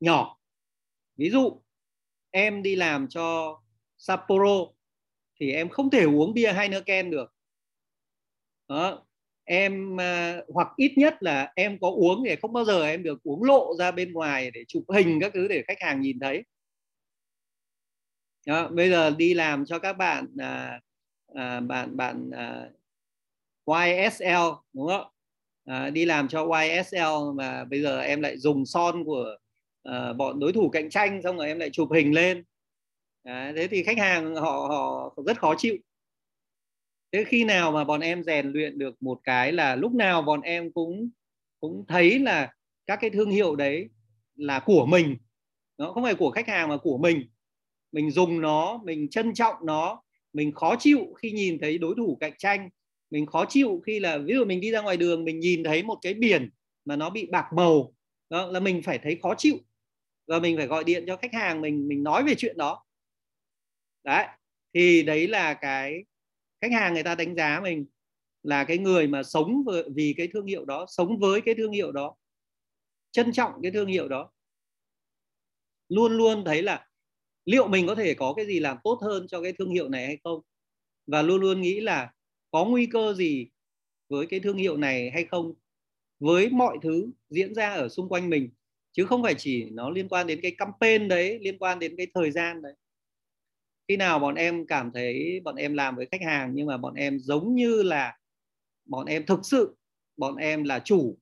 [0.00, 0.38] nhỏ.
[1.16, 1.62] Ví dụ,
[2.30, 3.58] em đi làm cho
[3.98, 4.66] Sapporo
[5.40, 7.34] thì em không thể uống bia Heineken được
[8.70, 9.06] đó.
[9.44, 13.22] Em à, hoặc ít nhất là em có uống thì không bao giờ em được
[13.22, 16.44] uống lộ ra bên ngoài để chụp hình các thứ để khách hàng nhìn thấy.
[18.46, 20.80] Đó, bây giờ đi làm cho các bạn à,
[21.34, 22.70] à, bạn bạn à,
[23.66, 25.06] YSL đúng không?
[25.64, 29.36] À, đi làm cho YSL mà bây giờ em lại dùng son của
[29.82, 32.44] à, bọn đối thủ cạnh tranh xong rồi em lại chụp hình lên.
[33.22, 35.76] À, thế thì khách hàng họ họ rất khó chịu
[37.12, 40.40] thế khi nào mà bọn em rèn luyện được một cái là lúc nào bọn
[40.40, 41.10] em cũng
[41.60, 42.52] cũng thấy là
[42.86, 43.88] các cái thương hiệu đấy
[44.36, 45.16] là của mình.
[45.78, 47.28] Nó không phải của khách hàng mà của mình.
[47.92, 52.16] Mình dùng nó, mình trân trọng nó, mình khó chịu khi nhìn thấy đối thủ
[52.20, 52.68] cạnh tranh.
[53.10, 55.82] Mình khó chịu khi là, ví dụ mình đi ra ngoài đường, mình nhìn thấy
[55.82, 56.50] một cái biển
[56.84, 57.94] mà nó bị bạc màu.
[58.30, 59.56] Đó, là mình phải thấy khó chịu.
[60.26, 62.84] Và mình phải gọi điện cho khách hàng mình mình nói về chuyện đó.
[64.04, 64.26] Đấy,
[64.74, 66.04] thì đấy là cái
[66.60, 67.86] khách hàng người ta đánh giá mình
[68.42, 71.92] là cái người mà sống vì cái thương hiệu đó, sống với cái thương hiệu
[71.92, 72.16] đó,
[73.12, 74.30] trân trọng cái thương hiệu đó.
[75.88, 76.86] Luôn luôn thấy là
[77.44, 80.06] liệu mình có thể có cái gì làm tốt hơn cho cái thương hiệu này
[80.06, 80.40] hay không?
[81.06, 82.12] Và luôn luôn nghĩ là
[82.50, 83.48] có nguy cơ gì
[84.08, 85.54] với cái thương hiệu này hay không?
[86.20, 88.50] Với mọi thứ diễn ra ở xung quanh mình,
[88.92, 92.06] chứ không phải chỉ nó liên quan đến cái campaign đấy, liên quan đến cái
[92.14, 92.74] thời gian đấy
[93.90, 96.94] khi nào bọn em cảm thấy bọn em làm với khách hàng nhưng mà bọn
[96.94, 98.16] em giống như là
[98.86, 99.76] bọn em thực sự,
[100.16, 101.18] bọn em là chủ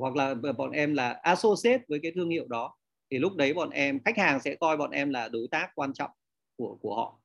[0.00, 2.76] hoặc là bọn em là associate với cái thương hiệu đó,
[3.10, 5.92] thì lúc đấy bọn em, khách hàng sẽ coi bọn em là đối tác quan
[5.94, 6.10] trọng
[6.56, 7.20] của của họ.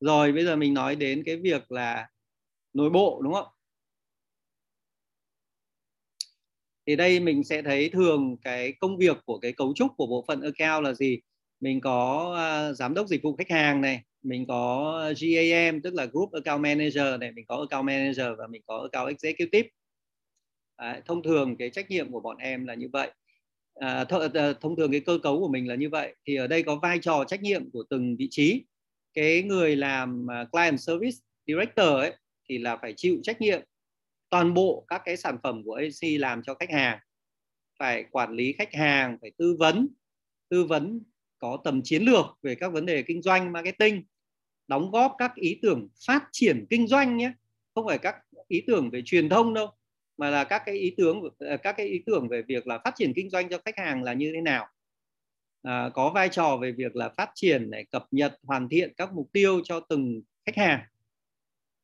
[0.00, 2.08] Rồi, bây giờ mình nói đến cái việc là
[2.74, 3.46] nội bộ, đúng không?
[6.86, 10.24] Thì đây mình sẽ thấy thường cái công việc của cái cấu trúc của bộ
[10.28, 11.20] phận account là gì?
[11.60, 12.30] Mình có
[12.70, 16.62] uh, giám đốc dịch vụ khách hàng này mình có GAM tức là group account
[16.62, 19.68] manager này mình có account manager và mình có account executive.
[20.76, 23.10] À, thông thường cái trách nhiệm của bọn em là như vậy.
[23.74, 26.14] À, th- thông thường cái cơ cấu của mình là như vậy.
[26.26, 28.64] Thì ở đây có vai trò trách nhiệm của từng vị trí.
[29.14, 31.16] Cái người làm à, client service
[31.46, 32.12] director ấy
[32.48, 33.60] thì là phải chịu trách nhiệm
[34.32, 36.98] toàn bộ các cái sản phẩm của AC làm cho khách hàng.
[37.78, 39.88] Phải quản lý khách hàng phải tư vấn.
[40.48, 41.00] Tư vấn
[41.38, 44.04] có tầm chiến lược về các vấn đề kinh doanh marketing
[44.68, 47.32] đóng góp các ý tưởng phát triển kinh doanh nhé.
[47.74, 48.16] Không phải các
[48.48, 49.70] ý tưởng về truyền thông đâu
[50.16, 52.94] mà là các cái ý tưởng à, các cái ý tưởng về việc là phát
[52.96, 54.68] triển kinh doanh cho khách hàng là như thế nào.
[55.62, 59.12] À, có vai trò về việc là phát triển này cập nhật hoàn thiện các
[59.12, 60.80] mục tiêu cho từng khách hàng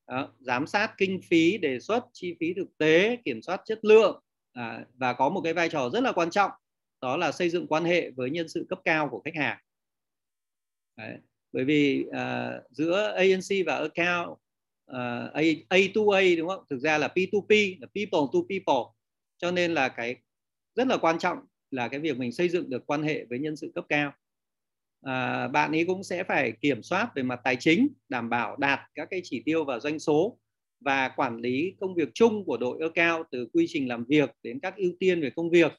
[0.08, 4.22] đó, giám sát kinh phí đề xuất chi phí thực tế kiểm soát chất lượng
[4.52, 6.50] à, và có một cái vai trò rất là quan trọng
[7.00, 9.58] đó là xây dựng quan hệ với nhân sự cấp cao của khách hàng.
[10.96, 11.18] Đấy.
[11.52, 14.38] bởi vì à, giữa agency và account
[14.86, 16.64] à, A, A to A đúng không?
[16.70, 18.92] Thực ra là P to P là people to people.
[19.38, 20.16] Cho nên là cái
[20.74, 21.38] rất là quan trọng
[21.70, 24.12] là cái việc mình xây dựng được quan hệ với nhân sự cấp cao
[25.02, 28.80] à, bạn ấy cũng sẽ phải kiểm soát về mặt tài chính đảm bảo đạt
[28.94, 30.38] các cái chỉ tiêu và doanh số
[30.80, 34.60] và quản lý công việc chung của đội account từ quy trình làm việc đến
[34.60, 35.72] các ưu tiên về công việc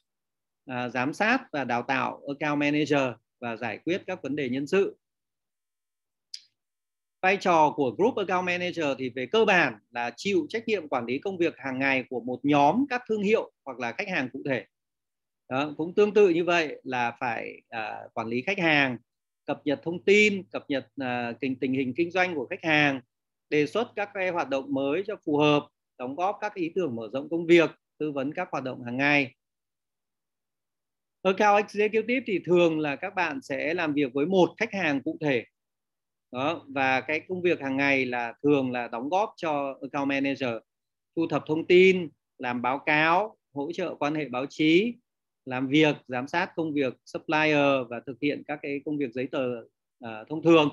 [0.66, 4.66] à, giám sát và đào tạo account manager và giải quyết các vấn đề nhân
[4.66, 4.96] sự.
[7.22, 11.06] Vai trò của group account manager thì về cơ bản là chịu trách nhiệm quản
[11.06, 14.28] lý công việc hàng ngày của một nhóm các thương hiệu hoặc là khách hàng
[14.32, 14.64] cụ thể.
[15.48, 18.98] Đó, cũng tương tự như vậy là phải uh, quản lý khách hàng
[19.50, 22.64] cập nhật thông tin cập nhật à, uh, tình tình hình kinh doanh của khách
[22.64, 23.00] hàng
[23.48, 25.66] đề xuất các cái hoạt động mới cho phù hợp
[25.98, 28.96] đóng góp các ý tưởng mở rộng công việc tư vấn các hoạt động hàng
[28.96, 29.34] ngày.
[31.22, 35.18] Account executive thì thường là các bạn sẽ làm việc với một khách hàng cụ
[35.20, 35.44] thể.
[36.32, 40.54] Đó và cái công việc hàng ngày là thường là đóng góp cho account manager
[41.16, 42.08] thu thập thông tin
[42.38, 44.94] làm báo cáo hỗ trợ quan hệ báo chí
[45.44, 49.28] làm việc giám sát công việc supplier và thực hiện các cái công việc giấy
[49.32, 49.60] tờ
[50.04, 50.68] uh, thông thường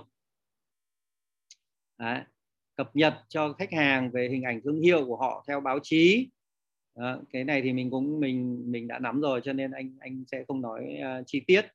[1.98, 2.22] Đấy.
[2.76, 6.30] cập nhật cho khách hàng về hình ảnh thương hiệu của họ theo báo chí
[6.96, 7.20] đó.
[7.34, 10.44] cái này thì mình cũng mình mình đã nắm rồi cho nên anh anh sẽ
[10.48, 11.66] không nói uh, chi tiết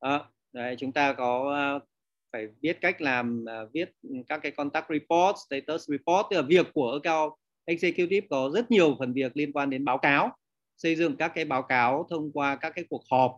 [0.00, 0.30] đó.
[0.52, 1.88] Đấy, chúng ta có uh,
[2.32, 3.92] phải biết cách làm uh, viết
[4.28, 7.32] các cái contact report, status report tức là việc của account
[7.64, 10.36] executive có rất nhiều phần việc liên quan đến báo cáo
[10.78, 13.32] xây dựng các cái báo cáo thông qua các cái cuộc họp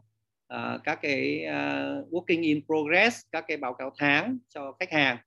[0.55, 5.18] uh, các cái uh, working in progress các cái báo cáo tháng cho khách hàng.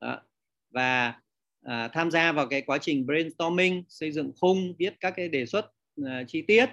[0.00, 0.22] Đó.
[0.70, 1.20] và
[1.66, 5.46] uh, tham gia vào cái quá trình brainstorming xây dựng khung viết các cái đề
[5.46, 5.64] xuất
[6.00, 6.66] uh, chi tiết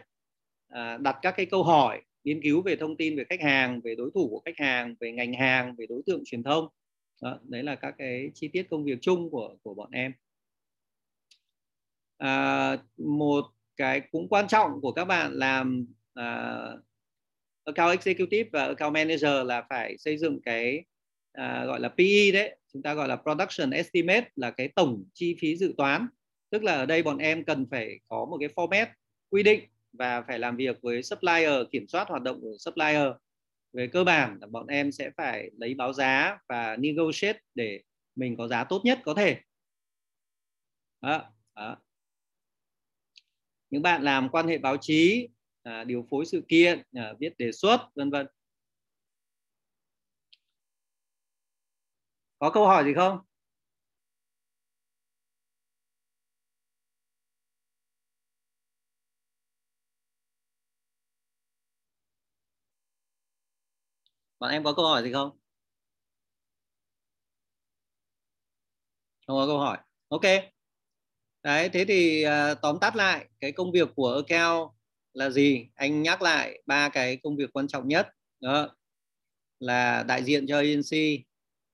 [0.74, 3.96] uh, đặt các cái câu hỏi nghiên cứu về thông tin về khách hàng về
[3.96, 6.68] đối thủ của khách hàng về ngành hàng về đối tượng truyền thông.
[7.22, 10.14] Đó, đấy là các cái chi tiết công việc chung của của bọn em
[12.20, 13.46] à, một
[13.78, 16.58] cái cũng quan trọng của các bạn làm à,
[17.66, 20.84] account executive và account manager là phải xây dựng cái
[21.34, 22.56] à, gọi là PE đấy.
[22.74, 26.08] Chúng ta gọi là production estimate là cái tổng chi phí dự toán.
[26.50, 28.88] Tức là ở đây bọn em cần phải có một cái format
[29.30, 29.60] quy định
[29.94, 33.08] và phải làm việc với supplier kiểm soát hoạt động của supplier.
[33.74, 37.82] Về cơ bản là bọn em sẽ phải lấy báo giá và negotiate để
[38.16, 39.38] mình có giá tốt nhất có thể.
[41.02, 41.24] Đó,
[41.56, 41.78] đó
[43.70, 45.28] những bạn làm quan hệ báo chí
[45.64, 48.28] à, điều phối sự kiện à, viết đề xuất vân vân.
[52.40, 53.20] Có câu hỏi gì không?
[64.40, 65.30] Bạn em có câu hỏi gì không?
[69.28, 69.78] Không có câu hỏi.
[70.10, 70.59] Ok
[71.44, 74.72] đấy thế thì à, tóm tắt lại cái công việc của account
[75.14, 75.68] là gì?
[75.76, 78.08] Anh nhắc lại ba cái công việc quan trọng nhất.
[78.40, 78.76] Đó
[79.60, 81.24] là đại diện cho agency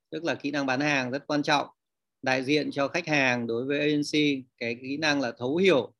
[0.10, 1.68] tức là kỹ năng bán hàng rất quan trọng.
[2.22, 5.94] Đại diện cho khách hàng đối với agency cái kỹ năng là thấu hiểu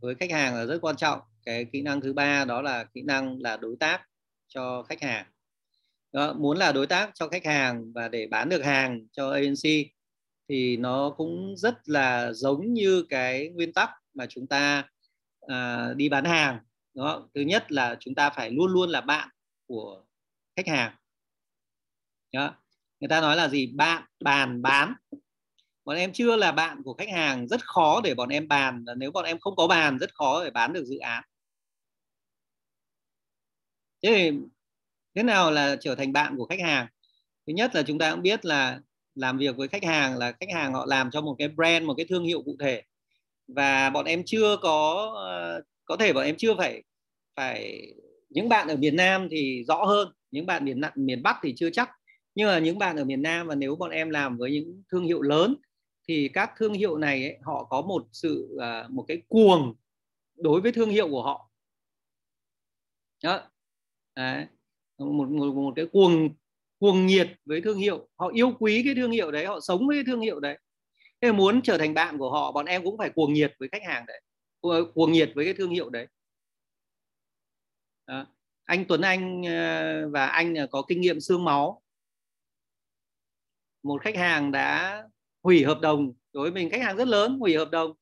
[0.00, 1.20] với khách hàng là rất quan trọng.
[1.44, 4.02] Cái kỹ năng thứ ba đó là kỹ năng là đối tác
[4.48, 5.26] cho khách hàng.
[6.12, 9.90] Đó, muốn là đối tác cho khách hàng và để bán được hàng cho agency
[10.48, 14.88] thì nó cũng rất là giống như cái nguyên tắc mà chúng ta
[15.40, 16.58] à, đi bán hàng
[16.94, 19.28] đó thứ nhất là chúng ta phải luôn luôn là bạn
[19.66, 20.04] của
[20.56, 20.96] khách hàng.
[22.32, 22.54] Đó.
[23.00, 23.66] người ta nói là gì?
[23.66, 24.94] Bạn bàn bán.
[25.84, 28.84] Bọn em chưa là bạn của khách hàng rất khó để bọn em bàn.
[28.96, 31.24] Nếu bọn em không có bàn rất khó để bán được dự án.
[34.02, 34.38] Thế thì
[35.14, 36.86] thế nào là trở thành bạn của khách hàng?
[37.46, 38.80] Thứ nhất là chúng ta cũng biết là
[39.16, 41.94] làm việc với khách hàng là khách hàng họ làm cho một cái brand một
[41.96, 42.82] cái thương hiệu cụ thể.
[43.48, 46.82] Và bọn em chưa có ờ, có thể bọn em chưa phải
[47.36, 47.86] phải
[48.30, 51.70] những bạn ở miền Nam thì rõ hơn những bạn miền miền Bắc thì chưa
[51.70, 51.90] chắc.
[52.34, 55.04] Nhưng mà những bạn ở miền Nam và nếu bọn em làm với những thương
[55.04, 55.56] hiệu lớn
[56.08, 59.74] thì các thương hiệu này ấy, họ có một sự ờ, một cái cuồng
[60.36, 61.50] đối với thương hiệu của họ.
[63.24, 63.40] Đó.
[64.16, 64.46] Đấy.
[64.98, 66.28] Một, một một cái cuồng
[66.78, 69.96] cuồng nhiệt với thương hiệu họ yêu quý cái thương hiệu đấy họ sống với
[69.96, 70.58] cái thương hiệu đấy.
[71.20, 73.82] Thế muốn trở thành bạn của họ bọn em cũng phải cuồng nhiệt với khách
[73.84, 74.20] hàng đấy
[74.94, 76.06] cuồng nhiệt với cái thương hiệu đấy.
[78.06, 78.26] Đó.
[78.64, 81.82] anh Tuấn Anh ờ, và anh ờ, có kinh nghiệm xương máu.
[83.82, 85.02] Một khách hàng đã
[85.42, 87.92] hủy hợp đồng đối với mình khách hàng rất lớn hủy hợp đồng.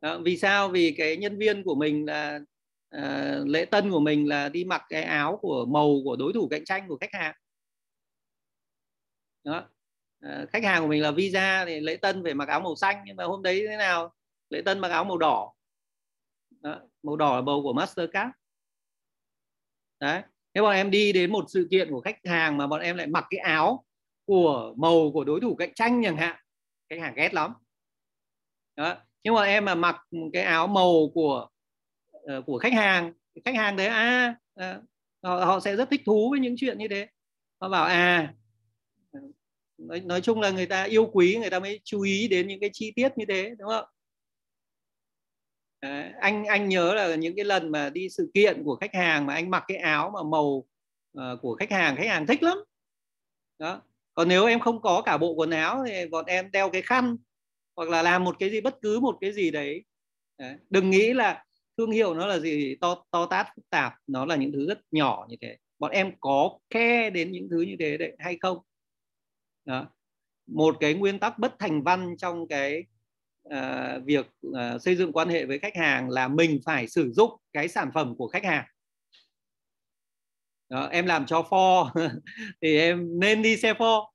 [0.00, 0.18] Đó.
[0.24, 0.68] vì sao?
[0.68, 2.40] Vì cái nhân viên của mình là
[2.90, 6.48] à, lễ tân của mình là đi mặc cái áo của màu của đối thủ
[6.48, 7.34] cạnh tranh của khách hàng
[9.44, 9.68] đó.
[10.20, 13.02] À, khách hàng của mình là visa thì lễ tân phải mặc áo màu xanh
[13.06, 14.14] nhưng mà hôm đấy thế nào?
[14.50, 15.52] Lễ tân mặc áo màu đỏ.
[16.60, 16.80] Đó.
[17.02, 18.30] màu đỏ là màu của Mastercard.
[20.00, 20.22] Đấy.
[20.54, 23.06] Nếu bọn em đi đến một sự kiện của khách hàng mà bọn em lại
[23.06, 23.84] mặc cái áo
[24.26, 26.36] của màu của đối thủ cạnh tranh chẳng hạn.
[26.90, 27.54] Khách hàng ghét lắm.
[28.76, 28.96] Đó.
[29.22, 29.96] nhưng mà em mà mặc
[30.32, 31.48] cái áo màu của
[32.16, 33.12] uh, của khách hàng
[33.44, 34.80] khách hàng đấy à, à
[35.22, 37.08] họ, họ sẽ rất thích thú với những chuyện như thế.
[37.60, 38.34] Họ bảo à
[39.80, 42.60] nói, nói chung là người ta yêu quý người ta mới chú ý đến những
[42.60, 43.84] cái chi tiết như thế đúng không?
[45.80, 49.26] À, anh anh nhớ là những cái lần mà đi sự kiện của khách hàng
[49.26, 50.66] mà anh mặc cái áo mà màu
[51.18, 52.58] uh, của khách hàng khách hàng thích lắm.
[53.58, 53.82] Đó.
[54.14, 57.16] Còn nếu em không có cả bộ quần áo thì bọn em đeo cái khăn
[57.76, 59.84] hoặc là làm một cái gì bất cứ một cái gì đấy,
[60.38, 60.54] đấy.
[60.70, 61.44] đừng nghĩ là
[61.78, 64.78] thương hiệu nó là gì to to tát phức tạp nó là những thứ rất
[64.90, 65.56] nhỏ như thế.
[65.78, 68.58] Bọn em có khe đến những thứ như thế đấy hay không?
[69.70, 69.86] Đó.
[70.46, 72.84] một cái nguyên tắc bất thành văn trong cái
[73.48, 77.30] uh, việc uh, xây dựng quan hệ với khách hàng là mình phải sử dụng
[77.52, 78.64] cái sản phẩm của khách hàng.
[80.68, 81.90] Đó, em làm cho Ford
[82.62, 84.06] thì em nên đi xe Ford.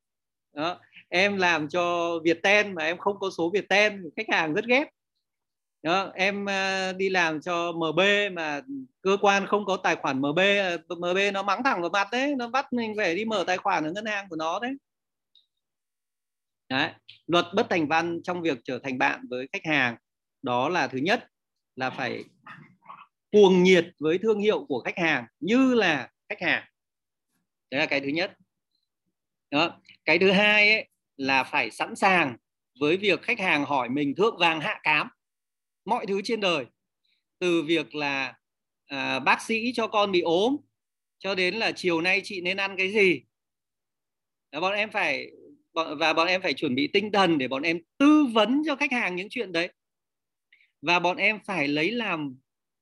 [0.54, 4.90] Đó, em làm cho Viettel mà em không có số Viettel khách hàng rất ghét.
[5.84, 8.00] Đó, em ờ, đi làm cho MB
[8.34, 8.62] mà
[9.02, 10.40] cơ quan không có tài khoản MB
[10.90, 13.84] MB nó mắng thẳng vào mặt đấy nó bắt mình phải đi mở tài khoản
[13.84, 14.72] ở ngân hàng của nó đấy.
[16.70, 16.92] Đấy.
[17.28, 19.96] luật bất thành văn trong việc trở thành bạn với khách hàng
[20.42, 21.28] đó là thứ nhất
[21.76, 22.24] là phải
[23.32, 26.64] cuồng nhiệt với thương hiệu của khách hàng như là khách hàng
[27.72, 28.34] đấy là cái thứ nhất
[29.52, 29.82] đó.
[30.06, 32.38] cái thứ hai ấy, là phải sẵn sàng
[32.80, 35.08] với việc khách hàng hỏi mình thượng vàng hạ cám
[35.86, 36.66] mọi thứ trên đời
[37.40, 38.34] từ việc là
[38.86, 40.58] à, bác sĩ cho con bị ốm
[41.20, 43.22] cho đến là chiều nay chị nên ăn cái gì
[44.52, 45.32] đó, bọn em phải
[45.76, 48.92] và bọn em phải chuẩn bị tinh thần để bọn em tư vấn cho khách
[48.92, 49.70] hàng những chuyện đấy.
[50.82, 52.36] Và bọn em phải lấy làm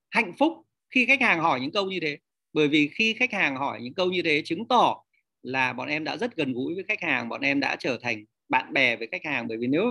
[0.09, 0.53] hạnh phúc
[0.89, 2.17] khi khách hàng hỏi những câu như thế.
[2.53, 5.03] Bởi vì khi khách hàng hỏi những câu như thế chứng tỏ
[5.43, 8.25] là bọn em đã rất gần gũi với khách hàng bọn em đã trở thành
[8.49, 9.47] bạn bè với khách hàng.
[9.47, 9.83] Bởi vì nếu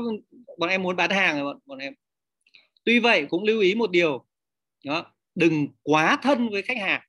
[0.58, 1.94] bọn em muốn bán hàng thì bọn, bọn em
[2.84, 4.26] tuy vậy cũng lưu ý một điều.
[4.84, 7.00] Đó đừng quá thân với khách hàng.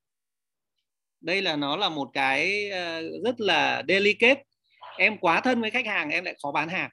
[1.22, 4.44] Đây là nó là một cái ờ, rất là delicate
[4.98, 6.90] em quá thân với khách hàng, em lại khó bán hàng.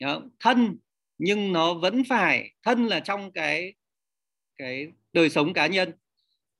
[0.00, 0.22] Đó.
[0.40, 0.76] thân,
[1.18, 3.74] nhưng nó vẫn phải, thân là trong cái
[4.56, 5.92] cái đời sống cá nhân.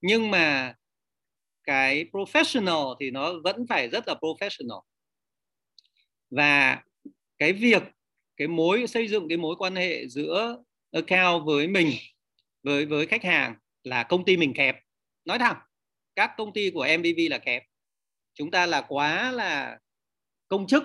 [0.00, 0.74] Nhưng mà
[1.64, 4.80] cái professional thì nó vẫn phải rất là professional.
[6.30, 6.82] Và
[7.38, 7.82] cái việc,
[8.36, 11.90] cái mối, xây dựng cái mối quan hệ giữa account với mình,
[12.62, 14.76] với với khách hàng là công ty mình kẹp.
[15.24, 15.56] Nói thẳng,
[16.14, 17.62] các công ty của MBV là kẹp.
[18.34, 19.78] Chúng ta là quá là
[20.48, 20.84] công chức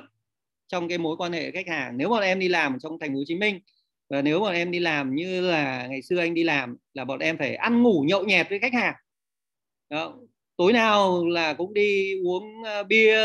[0.68, 1.98] trong cái mối quan hệ khách hàng.
[1.98, 3.60] Nếu bọn em đi làm trong thành phố Hồ Chí Minh
[4.10, 7.20] và nếu bọn em đi làm như là ngày xưa anh đi làm là bọn
[7.20, 8.96] em phải ăn ngủ nhậu nhẹt với khách hàng.
[9.90, 10.18] Đó.
[10.58, 13.18] tối nào là cũng đi uống ờ, bia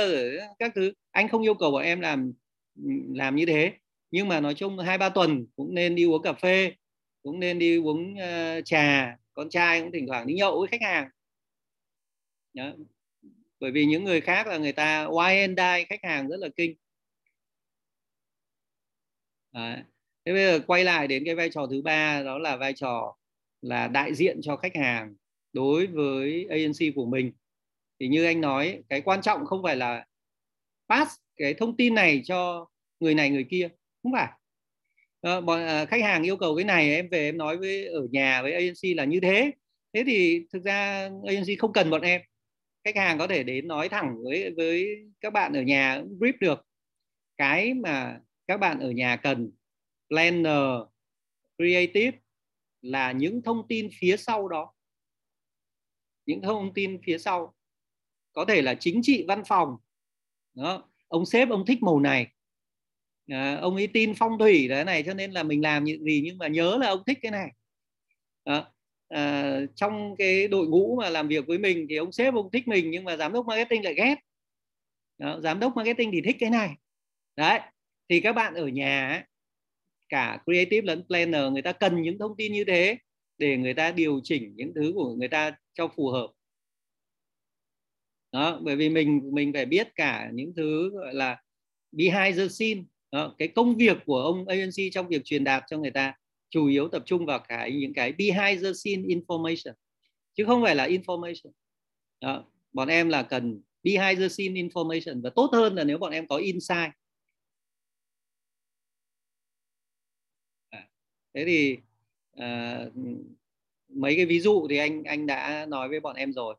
[0.58, 0.92] các thứ.
[1.10, 2.32] Anh không yêu cầu bọn em làm
[3.14, 3.72] làm như thế.
[4.10, 6.72] Nhưng mà nói chung hai ba tuần cũng nên đi uống cà phê
[7.22, 9.16] cũng nên đi uống uh, trà.
[9.34, 11.08] Con trai cũng thỉnh thoảng đi nhậu với khách hàng.
[12.54, 12.72] Đó
[13.60, 16.48] bởi vì những người khác là người ta why and die khách hàng rất là
[16.56, 16.74] kinh.
[19.52, 19.82] Đấy.
[20.24, 23.16] thế bây giờ quay lại đến cái vai trò thứ ba đó là vai trò
[23.62, 25.14] là đại diện cho khách hàng
[25.52, 27.32] đối với agency của mình.
[28.00, 30.06] Thì như anh nói cái quan trọng không phải là
[30.88, 32.66] pass cái thông tin này cho
[33.00, 33.68] người này người kia.
[34.02, 34.28] Không phải.
[35.22, 38.06] À, bọn à, khách hàng yêu cầu cái này em về em nói với ở
[38.10, 39.52] nhà với agency là như thế.
[39.92, 42.20] Thế thì thực ra agency không cần bọn em
[42.86, 46.66] khách hàng có thể đến nói thẳng với với các bạn ở nhà brief được.
[47.36, 49.50] Cái mà các bạn ở nhà cần
[50.08, 50.82] planner
[51.58, 52.18] creative
[52.82, 54.72] là những thông tin phía sau đó.
[56.26, 57.54] Những thông tin phía sau.
[58.32, 59.76] Có thể là chính trị văn phòng.
[60.54, 62.26] Đó ông sếp ông thích màu này.
[63.28, 66.22] À, ông ấy tin phong thủy đấy này cho nên là mình làm những gì
[66.24, 67.52] nhưng mà nhớ là ông thích cái này.
[68.44, 68.72] Đó
[69.08, 72.68] à, trong cái đội ngũ mà làm việc với mình thì ông sếp ông thích
[72.68, 74.16] mình nhưng mà giám đốc marketing lại ghét.
[75.18, 76.74] Đó, giám đốc marketing thì thích cái này.
[77.36, 77.60] Đấy
[78.08, 79.24] thì các bạn ở nhà
[80.08, 82.98] cả creative lẫn planner người ta cần những thông tin như thế
[83.38, 86.32] để người ta điều chỉnh những thứ của người ta cho phù hợp.
[88.32, 91.42] Đó bởi vì mình mình phải biết cả những thứ gọi là
[91.92, 92.82] behind the scene.
[93.12, 96.14] Đó, cái công việc của ông agency trong việc truyền đạt cho người ta
[96.56, 99.74] chủ yếu tập trung vào cái những cái behind the scene information
[100.34, 101.50] chứ không phải là information
[102.20, 102.44] đó.
[102.72, 106.26] bọn em là cần behind the scene information và tốt hơn là nếu bọn em
[106.26, 106.90] có insight
[110.70, 110.88] à,
[111.34, 111.78] thế thì
[112.32, 112.80] à,
[113.88, 116.54] mấy cái ví dụ thì anh anh đã nói với bọn em rồi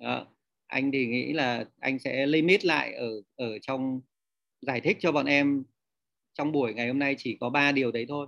[0.00, 0.26] đó.
[0.66, 4.00] anh thì nghĩ là anh sẽ limit lại ở ở trong
[4.60, 5.64] giải thích cho bọn em
[6.34, 8.26] trong buổi ngày hôm nay chỉ có ba điều đấy thôi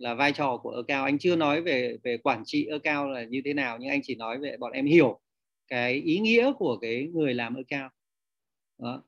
[0.00, 3.10] là vai trò của ở cao anh chưa nói về về quản trị ở cao
[3.10, 5.20] là như thế nào nhưng anh chỉ nói về bọn em hiểu
[5.68, 7.90] cái ý nghĩa của cái người làm ở cao
[8.78, 9.02] đó.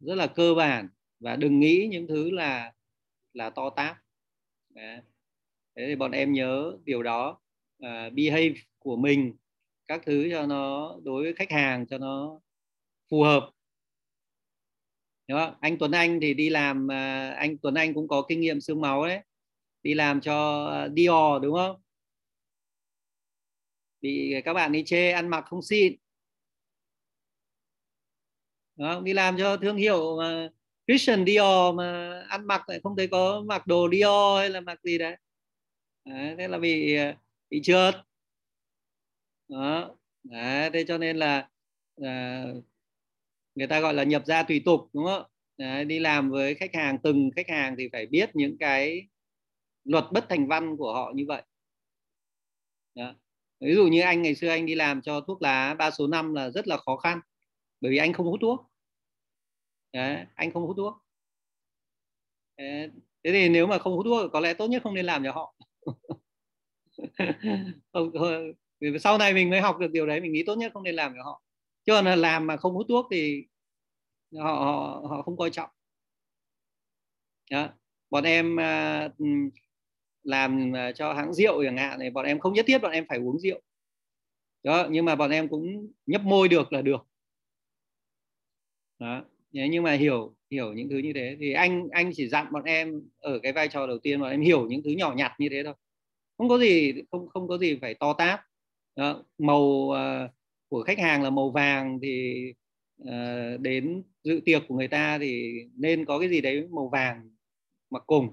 [0.00, 0.88] rất là cơ bản
[1.20, 2.72] và đừng nghĩ những thứ là
[3.32, 3.96] là to tát
[4.74, 5.00] Đấy.
[5.76, 7.40] thế thì bọn em nhớ điều đó
[7.84, 9.36] uh, behave của mình
[9.86, 12.40] các thứ cho nó đối với khách hàng cho nó
[13.10, 13.50] phù hợp
[15.26, 15.56] đó.
[15.60, 18.80] anh Tuấn Anh thì đi làm uh, anh Tuấn Anh cũng có kinh nghiệm xương
[18.80, 19.20] máu đấy
[19.82, 21.80] đi làm cho Dior đúng không?
[24.00, 25.96] Bị các bạn đi chê ăn mặc không xịn.
[28.76, 30.48] Đó, đi làm cho thương hiệu mà
[30.86, 34.80] Christian Dior mà ăn mặc lại không thấy có mặc đồ Dior hay là mặc
[34.82, 35.16] gì đấy,
[36.04, 36.96] đấy thế là bị
[37.50, 37.94] bị trượt.
[39.48, 39.96] Đó.
[40.24, 41.48] Đấy, thế cho nên là
[42.02, 42.44] à,
[43.54, 45.22] người ta gọi là nhập ra tùy tục đúng không?
[45.56, 49.08] Đấy, đi làm với khách hàng từng khách hàng thì phải biết những cái
[49.88, 51.42] luật bất thành văn của họ như vậy.
[52.94, 53.14] Đó.
[53.60, 56.34] ví dụ như anh ngày xưa anh đi làm cho thuốc lá ba số 5
[56.34, 57.20] là rất là khó khăn
[57.80, 58.70] bởi vì anh không hút thuốc.
[59.92, 60.94] Đấy, anh không hút thuốc.
[62.56, 65.32] Thế thì nếu mà không hút thuốc có lẽ tốt nhất không nên làm cho
[65.32, 65.54] họ.
[69.00, 71.14] Sau này mình mới học được điều đấy mình nghĩ tốt nhất không nên làm
[71.16, 71.42] cho họ.
[71.86, 73.46] Chứ còn là làm mà không hút thuốc thì
[74.36, 75.70] họ họ, họ không coi trọng.
[77.50, 77.68] Đó.
[78.10, 79.08] bọn em à,
[80.22, 83.04] làm à, cho hãng rượu chẳng hạn này bọn em không nhất thiết bọn em
[83.08, 83.60] phải uống rượu.
[84.62, 87.06] Đó nhưng mà bọn em cũng nhấp môi được là được.
[88.98, 91.36] Đó nhưng mà hiểu hiểu những thứ như thế.
[91.40, 94.40] Thì anh anh chỉ dặn bọn em ở cái vai trò đầu tiên bọn em
[94.40, 95.74] hiểu những thứ nhỏ nhặt như thế thôi.
[96.38, 98.40] Không có gì không không có gì phải to tát.
[98.96, 99.24] Đó.
[99.38, 100.30] màu uh,
[100.68, 102.44] của khách hàng là màu vàng thì
[103.02, 107.30] uh, đến dự tiệc của người ta thì nên có cái gì đấy màu vàng
[107.90, 108.28] mặc cùng.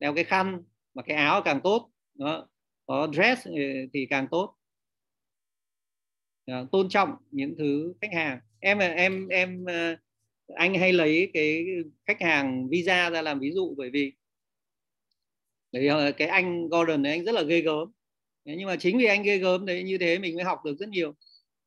[0.00, 0.62] Đeo cái khăn
[0.94, 2.48] mà cái áo càng tốt đó
[2.86, 3.52] có dress ừ,
[3.92, 4.54] thì càng tốt.
[6.46, 6.64] Đó.
[6.72, 8.40] tôn trọng những thứ khách hàng.
[8.60, 9.96] Em em em ờ,
[10.54, 11.66] anh hay lấy cái
[12.06, 14.12] khách hàng visa ra làm ví dụ bởi vì
[15.88, 17.92] ờ, cái anh Gordon này anh rất là ghê gớm.
[18.44, 20.88] Nhưng mà chính vì anh ghê gớm đấy như thế mình mới học được rất
[20.88, 21.14] nhiều.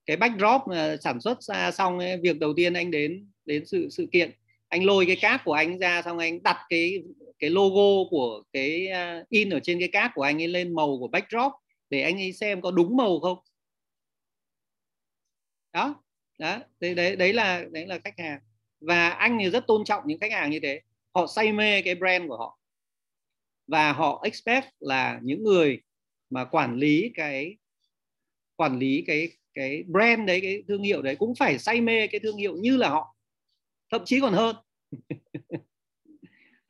[0.06, 3.90] Cái backdrop mà sản xuất ra xong ấy, việc đầu tiên anh đến đến sự
[3.90, 4.32] sự kiện
[4.68, 7.04] anh lôi cái cát của anh ra xong anh đặt cái
[7.44, 10.98] cái logo của cái uh, in ở trên cái cát của anh ấy lên màu
[11.00, 11.52] của backdrop
[11.90, 13.38] để anh ấy xem có đúng màu không.
[15.74, 16.04] Đó
[16.40, 18.40] đó đấy đấy đấy là đấy là khách hàng.
[18.80, 20.82] Và anh thì rất tôn trọng những khách hàng như thế.
[21.16, 22.60] Họ say mê cái brand của họ.
[23.68, 25.82] Và họ expect là những người
[26.30, 27.58] mà quản lý cái
[28.56, 32.20] quản lý cái cái brand đấy cái thương hiệu đấy cũng phải say mê cái
[32.20, 33.16] thương hiệu như là họ.
[33.92, 34.56] Thậm chí còn hơn.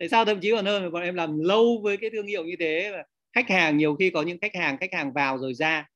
[0.03, 2.55] tại sao thậm chí còn hơn bọn em làm lâu với cái thương hiệu như
[2.59, 5.89] thế khách hàng nhiều khi có những khách hàng khách hàng vào rồi ra.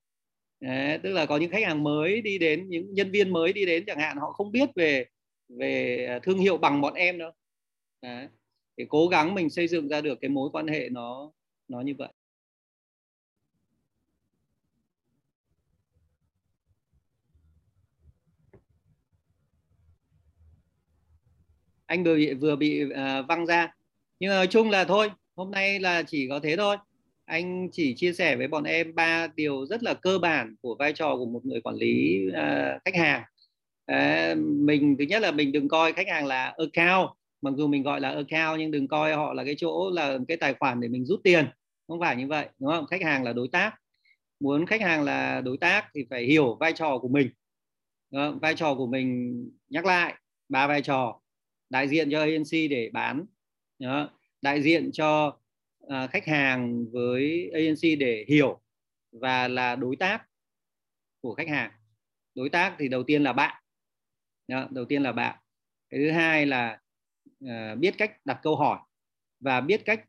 [0.60, 3.66] Đấy, tức là có những khách hàng mới đi đến những nhân viên mới đi
[3.66, 5.06] đến chẳng hạn họ không biết về
[5.50, 7.32] về à, thương hiệu bằng bọn em đâu.
[8.02, 8.28] Đấy.
[8.78, 11.32] để cố gắng mình xây dựng ra được cái mối quan hệ nó
[11.68, 12.14] nó như vậy.
[21.86, 23.77] Anh vừa bị vừa bị uh, văng ra
[24.20, 26.78] nhưng nói chung là thôi hôm nay là chỉ có thế thôi.
[27.26, 30.94] Anh chỉ chia sẻ với bọn em ba điều rất là cơ bản của vai
[30.94, 33.24] trò của một người quản lý uh, khách hàng.
[33.92, 37.10] Uh, mình thứ nhất là mình đừng coi khách hàng là account.
[37.42, 40.38] Mặc dù mình gọi là account nhưng đừng coi họ là cái chỗ là cái
[40.38, 41.46] tài khoản để mình rút tiền.
[41.88, 42.86] Không phải như vậy đúng không?
[42.88, 43.76] Khách hàng là đối tác.
[44.40, 47.30] Muốn khách hàng là đối tác thì phải hiểu vai trò của mình.
[48.12, 49.36] Đó, vai trò của mình
[49.70, 50.14] nhắc lại
[50.50, 51.20] ba vai trò.
[51.70, 53.26] Đại diện cho agency để bán
[53.80, 54.10] đó,
[54.42, 55.40] đại diện cho
[55.84, 58.62] uh, khách hàng với agency để hiểu
[59.12, 60.28] và là đối tác
[61.22, 61.72] của khách hàng.
[62.36, 63.64] Đối tác thì đầu tiên là bạn.
[64.48, 65.40] Đó, đầu tiên là bạn.
[65.90, 66.82] Cái thứ hai là
[67.44, 68.80] uh, biết cách đặt câu hỏi
[69.40, 70.06] và biết cách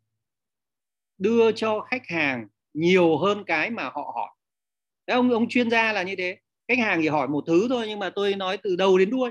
[1.19, 4.31] đưa cho khách hàng nhiều hơn cái mà họ hỏi.
[5.07, 6.39] Đấy, ông ông chuyên gia là như thế.
[6.69, 9.31] Khách hàng chỉ hỏi một thứ thôi nhưng mà tôi nói từ đầu đến đuôi.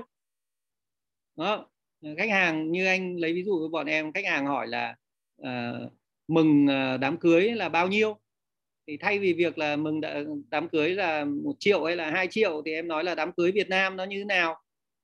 [1.36, 1.70] Đó
[2.02, 4.96] Ờ, khách hàng như anh lấy ví dụ với bọn em khách hàng hỏi là
[5.42, 5.92] uh,
[6.28, 8.18] mừng ờ, đám cưới là bao nhiêu?
[8.86, 10.00] Thì thay vì việc là mừng
[10.50, 13.52] đám cưới là một triệu hay là hai triệu thì em nói là đám cưới
[13.52, 14.56] Việt Nam nó như thế nào?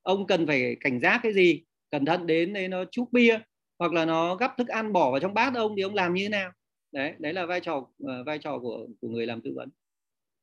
[0.03, 1.63] Ông cần phải cảnh giác cái gì?
[1.91, 3.39] Cẩn thận đến đấy nó chúc bia
[3.79, 6.23] hoặc là nó gắp thức ăn bỏ vào trong bát ông thì ông làm như
[6.23, 6.53] thế nào?
[6.93, 7.87] Đấy đấy là vai trò
[8.27, 9.69] vai trò của của người làm tư vấn.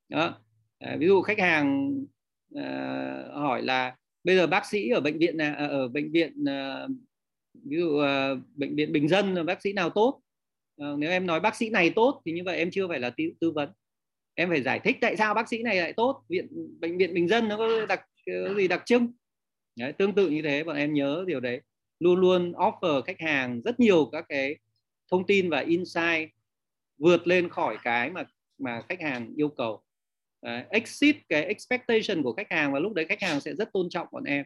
[0.10, 0.38] Đó.
[0.80, 1.96] À, ví dụ khách hàng
[2.56, 6.46] à, hỏi là bây giờ bác sĩ ở bệnh viện nào à, ở bệnh viện
[6.46, 6.88] à,
[7.54, 10.22] ví dụ à, bệnh viện bình dân bác sĩ nào tốt?
[10.78, 13.24] Nếu em nói bác sĩ này tốt thì như vậy em chưa phải là tư,
[13.40, 13.70] tư vấn.
[14.34, 16.24] Em phải giải thích tại sao bác sĩ này lại tốt.
[16.30, 16.48] Viện
[16.80, 19.12] bệnh viện bình dân nó có đặc có gì đặc trưng?
[19.76, 21.62] Đấy, tương tự như thế bọn em nhớ điều đấy.
[22.00, 24.56] Luôn luôn offer khách hàng rất nhiều các cái
[25.12, 26.30] thông tin và insight
[26.98, 28.26] vượt lên khỏi cái mà
[28.58, 29.82] mà khách hàng yêu cầu.
[30.42, 33.90] Đấy, exceed cái expectation của khách hàng và lúc đấy khách hàng sẽ rất tôn
[33.90, 34.46] trọng bọn em.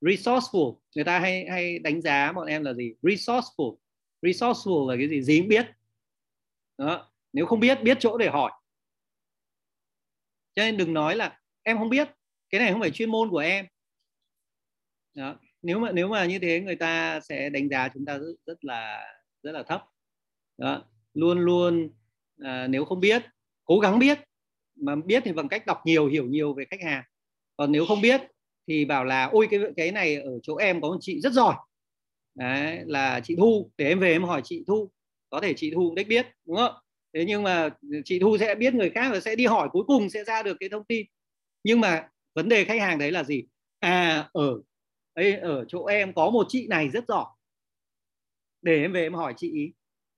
[0.00, 2.94] Resourceful người ta hay hay đánh giá bọn em là gì?
[3.02, 3.76] Resourceful.
[4.22, 5.22] Resourceful là cái gì?
[5.22, 5.66] Gì cũng biết.
[6.78, 8.52] Đó nếu không biết biết chỗ để hỏi.
[10.54, 12.08] Cho nên đừng nói là em không biết
[12.50, 13.66] cái này không phải chuyên môn của em.
[15.14, 15.40] Đó.
[15.62, 18.64] nếu mà nếu mà như thế người ta sẽ đánh giá chúng ta rất, rất
[18.64, 19.04] là
[19.42, 19.84] rất là thấp.
[20.58, 20.84] Đó.
[21.14, 21.90] luôn luôn
[22.44, 23.22] à, nếu không biết
[23.64, 24.27] cố gắng biết
[24.80, 27.04] mà biết thì bằng cách đọc nhiều hiểu nhiều về khách hàng.
[27.56, 28.20] Còn nếu không biết
[28.68, 31.54] thì bảo là ôi cái cái này ở chỗ em có một chị rất giỏi.
[32.34, 33.70] Đấy, là chị Thu.
[33.76, 34.90] Để em về em hỏi chị Thu.
[35.30, 36.74] Có thể chị Thu cũng đích biết đúng không?
[37.14, 37.68] Thế nhưng mà
[38.04, 40.56] chị Thu sẽ biết người khác và sẽ đi hỏi cuối cùng sẽ ra được
[40.60, 41.06] cái thông tin.
[41.64, 43.44] Nhưng mà vấn đề khách hàng đấy là gì?
[43.78, 44.60] À ở
[45.14, 47.24] ấy ở chỗ em có một chị này rất giỏi.
[48.62, 49.72] Để em về em hỏi chị ý.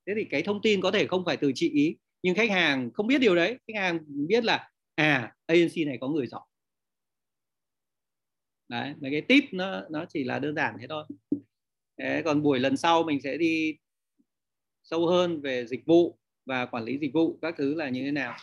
[0.07, 2.91] Thế thì cái thông tin có thể không phải từ chị ý nhưng khách hàng
[2.95, 3.59] không biết điều đấy.
[3.67, 6.47] Khách hàng biết là à agency này có người giỏi.
[8.69, 11.05] Đấy, mấy cái tip nó nó chỉ là đơn giản thế thôi.
[11.99, 13.79] Thế còn buổi lần sau mình sẽ đi
[14.83, 18.11] sâu hơn về dịch vụ và quản lý dịch vụ các thứ là như thế
[18.11, 18.37] nào.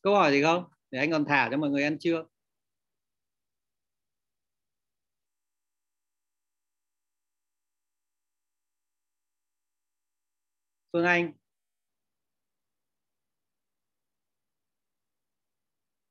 [0.00, 0.64] Câu hỏi gì không?
[0.90, 2.24] Để anh còn thả cho mọi người ăn trưa.
[10.94, 11.32] Phương Anh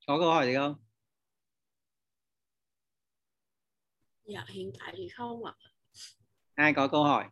[0.08, 0.76] có câu hỏi gì không
[4.26, 5.54] Dạ hiện tại thì không ạ.
[6.56, 7.26] ai có câu hỏi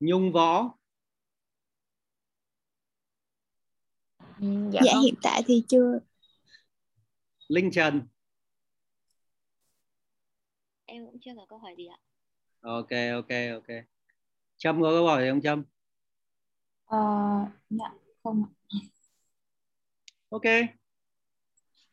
[0.00, 0.78] Nhung Võ
[4.40, 5.98] Ừ, Dạ, dạ hiện tại thì chưa.
[7.48, 8.06] Linh Trần
[10.86, 11.98] Em cũng chưa có câu hỏi gì ạ.
[12.74, 13.68] Ok ok ok
[14.58, 15.64] Trâm có câu hỏi gì không Trâm
[16.86, 16.98] Ờ,
[17.70, 17.84] dạ
[18.22, 18.68] không ạ.
[20.30, 20.46] ok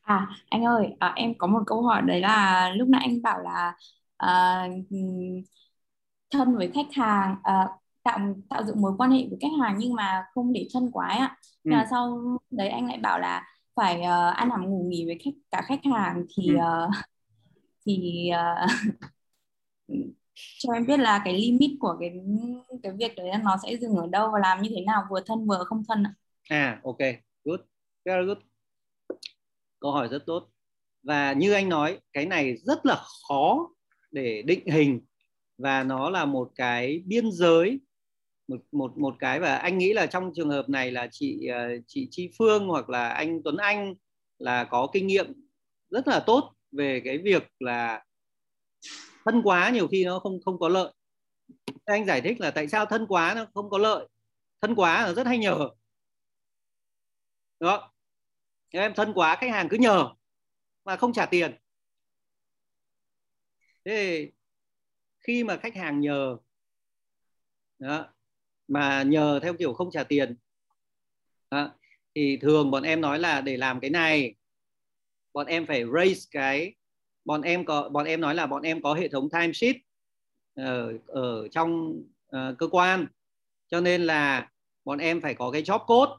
[0.02, 3.40] À anh ơi, à, em có một câu hỏi đấy là lúc nãy anh bảo
[3.40, 3.74] là
[4.18, 4.68] à,
[6.32, 7.68] thân với khách hàng à,
[8.04, 8.20] tạo
[8.50, 11.38] tạo dựng mối quan hệ với khách hàng nhưng mà không để thân quá ạ.
[11.64, 11.70] Ừ.
[11.70, 12.22] Mà sau
[12.52, 13.44] đấy anh lại bảo là
[13.76, 16.62] phải ờ, ăn nằm ngủ nghỉ với khách cả khách hàng thì Ừ.
[16.62, 16.90] ờ,
[17.86, 18.68] thì ờ,
[20.36, 22.12] cho em biết là cái limit của cái
[22.84, 25.48] cái việc đấy nó sẽ dừng ở đâu và làm như thế nào vừa thân
[25.48, 26.14] vừa không thân ạ.
[26.50, 26.98] À ok,
[27.44, 27.60] good,
[28.06, 28.38] very good.
[29.80, 30.50] Câu hỏi rất tốt.
[31.04, 33.70] Và như anh nói, cái này rất là khó
[34.12, 35.02] để định hình
[35.58, 37.80] và nó là một cái biên giới
[38.48, 41.70] một một một cái và anh nghĩ là trong trường hợp này là chị ờ,
[41.88, 43.96] chị Chi Phương hoặc là anh Tuấn Anh
[44.40, 45.34] là có kinh nghiệm
[45.90, 48.04] rất là tốt về cái việc là
[49.26, 50.94] thân quá nhiều khi nó không không có lợi.
[51.86, 54.08] Anh giải thích là tại sao thân quá nó không có lợi.
[54.62, 55.70] Thân quá là rất hay nhờ
[57.64, 57.92] đó
[58.70, 60.10] em thân quá khách hàng cứ nhờ
[60.86, 61.56] mà không trả tiền
[63.86, 64.32] thế
[65.20, 66.38] khi mà khách hàng nhờ
[67.80, 68.14] đó,
[68.68, 70.36] mà nhờ theo kiểu không trả tiền
[71.52, 71.76] đó,
[72.16, 74.36] thì thường bọn em nói là để làm cái này
[75.34, 76.76] bọn em phải raise cái
[77.26, 79.76] bọn em có bọn em nói là bọn em có hệ thống timesheet
[80.56, 81.94] ở ờ, ở trong
[82.36, 83.08] uh, cơ quan.
[83.72, 84.50] Cho nên là
[84.86, 86.12] bọn em phải có cái job code.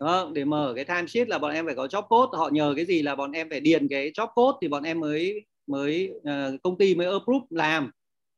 [0.00, 2.38] Đó, để mở cái timesheet là bọn em phải có job code.
[2.38, 5.00] Họ nhờ cái gì là bọn em phải điền cái job code thì bọn em
[5.00, 7.90] mới mới uh, công ty mới approve làm.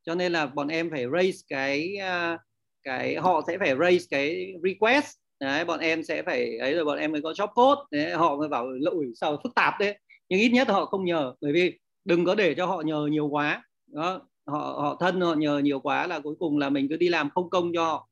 [0.03, 1.97] Cho nên là bọn em phải raise cái
[2.35, 2.41] uh,
[2.83, 5.17] cái họ sẽ phải raise cái request.
[5.41, 7.81] Đấy bọn em sẽ phải ấy rồi bọn em mới có job code.
[7.91, 9.99] Đấy, họ mới bảo lỗi sao phức tạp đấy
[10.29, 13.29] nhưng ít nhất họ không nhờ bởi vì đừng có để cho họ nhờ nhiều
[13.29, 13.65] quá.
[13.87, 17.09] Đó họ họ thân họ nhờ nhiều quá là cuối cùng là mình cứ đi
[17.09, 18.09] làm không công cho họ.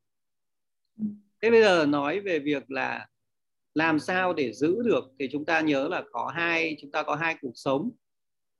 [1.43, 3.09] Thế bây giờ nói về việc là
[3.75, 7.15] làm sao để giữ được thì chúng ta nhớ là có hai chúng ta có
[7.15, 7.91] hai cuộc sống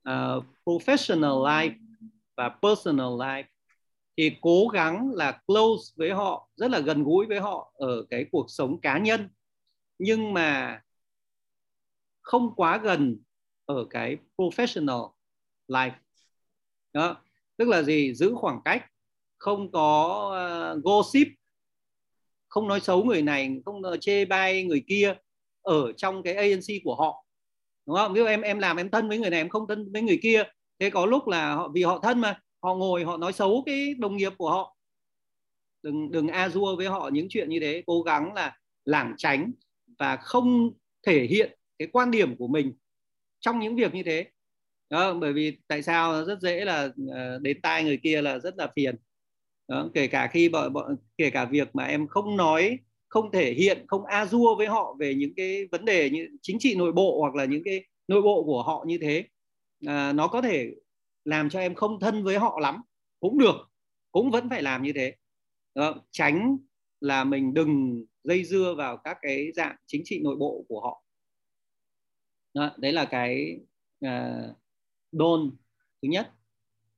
[0.09, 1.73] uh, professional life
[2.37, 3.43] và personal life.
[4.17, 8.25] Thì cố gắng là close với họ rất là gần gũi với họ ở cái
[8.31, 9.29] cuộc sống cá nhân.
[9.99, 10.81] Nhưng mà
[12.21, 13.17] không quá gần
[13.65, 15.09] ở cái professional
[15.67, 15.91] life.
[16.93, 17.17] Đó
[17.57, 18.13] tức là gì?
[18.13, 18.85] Giữ khoảng cách
[19.37, 21.27] không có uh, gossip
[22.55, 25.13] không nói xấu người này không ờ, chê bai người kia
[25.61, 27.25] ở trong cái agency của họ.
[27.85, 28.13] Đúng không?
[28.13, 30.19] Ví dụ em em làm em thân với người này em không thân với người
[30.21, 30.43] kia
[30.79, 33.93] thế có lúc là họ vì họ thân mà họ ngồi họ nói xấu cái
[33.93, 34.77] đồng nghiệp của họ.
[35.83, 39.51] Đừng đừng a dua với họ những chuyện như thế cố gắng là lảng tránh
[39.99, 40.71] và không
[41.03, 42.73] thể hiện cái quan điểm của mình
[43.45, 44.25] trong những việc như thế.
[44.89, 48.57] Đó, bởi vì tại sao rất dễ là ờ, đến tai người kia là rất
[48.57, 48.95] là phiền.
[49.67, 52.79] Đó, kể cả khi bọn, bọn kể cả việc mà em không nói
[53.09, 56.59] không thể hiện không a dua với họ về những cái vấn đề như chính
[56.59, 59.23] trị nội bộ hoặc là những cái nội bộ của họ như thế
[59.87, 60.71] à, nó có thể
[61.25, 62.81] làm cho em không thân với họ lắm.
[63.19, 63.55] Cũng được
[64.11, 65.15] cũng vẫn phải làm như thế.
[65.75, 66.57] Đó, tránh
[67.01, 71.04] là mình đừng dây dưa vào các cái dạng chính trị nội bộ của họ
[72.55, 73.59] đó, đấy là cái
[74.05, 74.55] uh,
[75.11, 75.55] đôn
[76.01, 76.31] thứ nhất.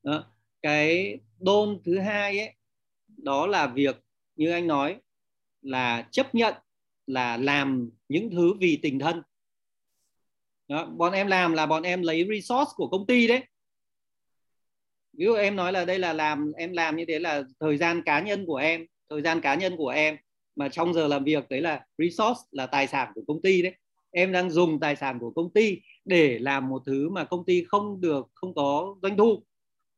[0.03, 0.25] Đó.
[0.61, 2.53] cái đôn thứ hai ấy
[3.07, 3.95] đó là việc
[4.35, 4.99] như anh nói
[5.61, 6.53] là chấp nhận
[7.07, 9.21] là làm những thứ vì tình thân.
[10.67, 13.43] Đó, bọn em làm là bọn em lấy resource của công ty đấy.
[15.13, 18.01] Ví dụ em nói là đây là làm em làm như thế là thời gian
[18.05, 20.17] cá nhân của em thời gian cá nhân của em
[20.55, 23.75] mà trong giờ làm việc đấy là resource là tài sản của công ty đấy
[24.17, 27.63] em đang dùng tài sản của công ty để làm một thứ mà công ty
[27.67, 29.43] không được không có doanh thu.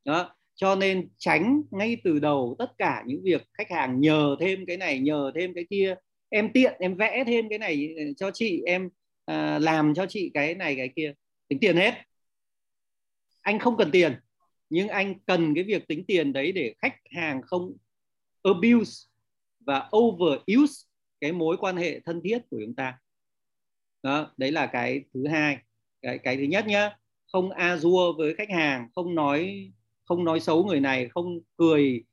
[0.06, 4.66] Đó cho nên tránh ngay từ đầu tất cả những việc khách hàng nhờ thêm
[4.66, 5.96] cái này nhờ thêm cái kia.
[6.30, 8.90] Em tiện em vẽ thêm cái này ờ, cho chị em
[9.26, 11.14] à, làm cho chị cái này cái kia.
[11.48, 11.94] Tính tiền hết.
[13.42, 14.14] Anh không cần tiền
[14.70, 17.78] nhưng anh cần cái việc tính tiền đấy để khách hàng không
[18.44, 18.92] abuse
[19.60, 20.88] và overuse
[21.22, 23.00] cái mối quan hệ thân thiết của chúng ta
[24.04, 25.58] đó đấy là cái thứ hai.
[26.02, 26.98] Cái cái thứ nhất nhá
[27.32, 29.72] không a dua với khách hàng không nói
[30.06, 32.04] không nói xấu người này không cười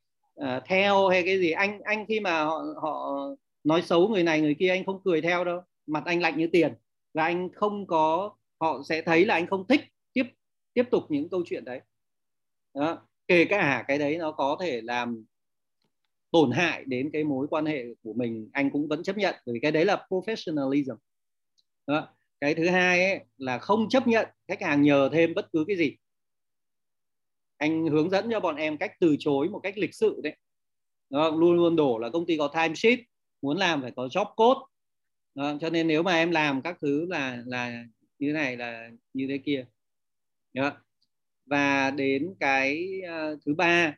[0.41, 1.51] uh, theo hay cái gì.
[1.51, 3.19] Anh anh khi mà họ họ
[3.63, 5.61] nói xấu người này người kia anh không cười theo đâu.
[5.87, 6.73] Mặt anh lạnh như tiền.
[7.13, 9.81] Và anh không có họ sẽ thấy là anh không thích
[10.13, 10.23] tiếp
[10.73, 11.81] tiếp tục những câu chuyện đấy.
[12.73, 13.07] Đó.
[13.27, 15.25] kể cả cái đấy nó có thể làm
[16.31, 19.35] tổn hại đến cái mối quan hệ của mình anh cũng vẫn chấp nhận.
[19.45, 20.95] Bởi vì cái đấy là professionalism
[21.87, 22.07] đó.
[22.41, 25.77] cái thứ hai ấy, là không chấp nhận khách hàng nhờ thêm bất cứ cái
[25.77, 25.97] gì.
[27.57, 30.35] Anh hướng dẫn cho bọn em cách từ chối một cách lịch sự đấy.
[31.09, 32.99] Đó, luôn luôn đổ là công ty có time sheet
[33.41, 34.59] muốn làm phải có job code.
[35.35, 37.85] Đó, cho nên nếu mà em làm các thứ là là
[38.19, 39.65] như thế này là như thế kia.
[40.53, 40.71] Đó.
[41.45, 43.95] và đến cái uh, thứ ba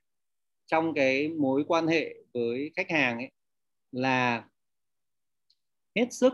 [0.68, 3.32] trong cái mối quan hệ với khách hàng ấy
[3.92, 4.48] là
[5.96, 6.34] hết sức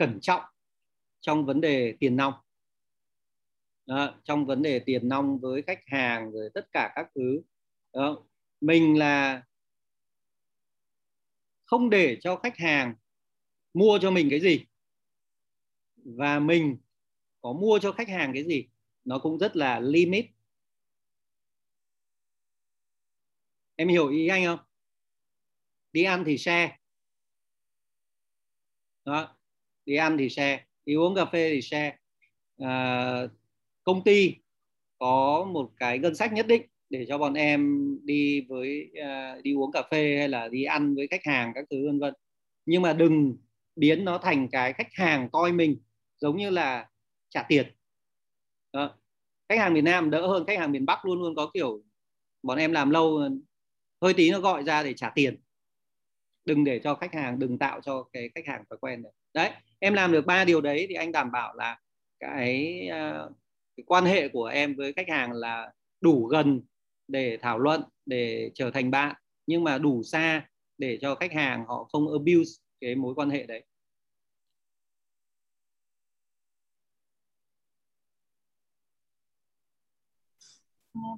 [0.00, 0.42] cẩn trọng
[1.20, 2.34] trong vấn đề tiền nong.
[3.86, 7.42] Đó, trong vấn đề tiền nong với khách hàng rồi tất cả các thứ.
[7.92, 8.26] Đó.
[8.60, 9.42] mình là
[11.64, 12.94] không để cho khách hàng
[13.74, 14.64] mua cho mình cái gì
[15.96, 16.78] và mình
[17.40, 18.68] có mua cho khách hàng cái gì
[19.04, 20.26] nó cũng rất là limit.
[23.76, 24.58] Em hiểu ý anh không?
[25.92, 26.76] Đi ăn thì share.
[29.04, 29.39] Đó
[29.86, 31.96] đi ăn thì share đi uống cà phê thì share
[32.58, 33.26] à,
[33.84, 34.34] công ty
[34.98, 39.54] có một cái ngân sách nhất định để cho bọn em đi với uh, đi
[39.54, 42.14] uống cà phê hay là đi ăn với khách hàng các thứ vân vân.
[42.66, 43.36] Nhưng mà đừng
[43.76, 45.76] biến nó thành cái khách hàng coi mình
[46.18, 46.88] giống như là
[47.28, 47.66] trả tiền.
[48.72, 48.98] Đó.
[49.48, 51.82] khách hàng miền Nam đỡ hơn khách hàng miền Bắc luôn luôn có kiểu
[52.42, 53.28] bọn em làm lâu
[54.02, 55.40] hơi tí nó gọi ra để trả tiền.
[56.44, 59.50] Đừng để cho khách hàng đừng tạo cho cái khách hàng thói quen đấy đấy
[59.80, 61.78] em làm được ba điều đấy thì anh đảm bảo là
[62.20, 63.32] cái, uh,
[63.76, 66.62] cái quan hệ của em với khách hàng là đủ gần
[67.08, 69.16] để thảo luận để trở thành bạn
[69.46, 72.50] nhưng mà đủ xa để cho khách hàng họ không abuse
[72.80, 73.64] cái mối quan hệ đấy.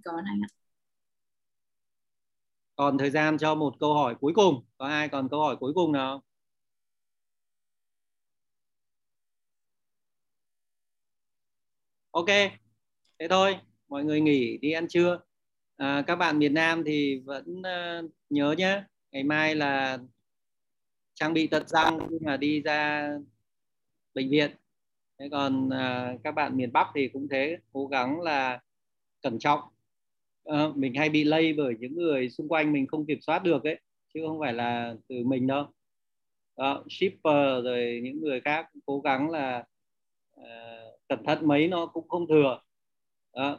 [0.04, 0.48] Cảm ơn anh ạ.
[2.76, 4.64] Còn thời gian cho một câu hỏi cuối cùng.
[4.78, 6.22] Có ai còn câu hỏi cuối cùng nào
[12.12, 12.26] ok
[13.18, 13.56] thế thôi
[13.88, 15.20] mọi người nghỉ đi ăn trưa.
[15.76, 18.82] À, các bạn miền Nam thì vẫn uh, nhớ nhé
[19.12, 19.98] ngày mai là
[21.14, 23.10] trang bị tật răng khi mà đi ra
[24.14, 24.50] bệnh viện.
[25.18, 28.60] Thế còn uh, các bạn miền Bắc thì cũng thế cố gắng là
[29.22, 29.60] cẩn trọng.
[30.48, 33.64] Uh, mình hay bị lây bởi những người xung quanh mình không kiểm soát được
[33.64, 33.80] ấy
[34.14, 35.66] chứ không phải là từ mình đâu.
[36.56, 39.64] Đó, shipper rồi những người khác cố gắng là
[40.40, 42.60] uh, cẩn thận mấy nó cũng không thừa.
[43.34, 43.58] Đó.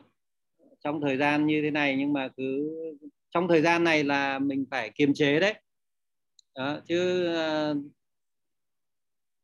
[0.83, 2.69] trong thời gian như thế này nhưng mà cứ
[3.31, 5.53] trong thời gian này là mình phải kiềm chế đấy.
[6.55, 7.75] Đó, chứ ờ,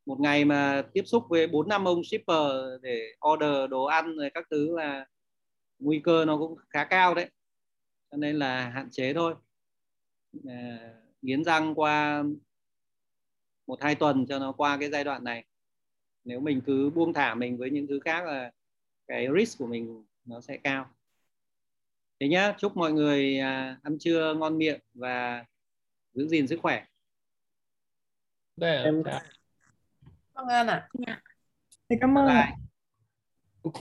[0.06, 4.30] một ngày mà tiếp xúc với bốn năm ông shipper để order đồ ăn rồi
[4.34, 5.06] các thứ là
[5.80, 7.30] nguy cơ nó cũng khá cao đấy.
[8.12, 9.36] Cho nên là hạn chế thôi.
[10.48, 12.24] À, nghiến răng qua
[13.68, 15.46] một hai tuần cho nó qua cái giai đoạn này
[16.30, 18.52] nếu mình cứ buông thả mình với những thứ khác là
[19.08, 20.90] cái risk của mình nó sẽ cao
[22.20, 25.46] thế nhá chúc mọi người à, ăn trưa ngon miệng và
[26.14, 26.86] giữ gìn sức khỏe
[28.56, 29.22] Đây, em dạ.
[30.34, 31.22] vâng an ạ Dạ.
[31.90, 32.69] Thì cảm ơn.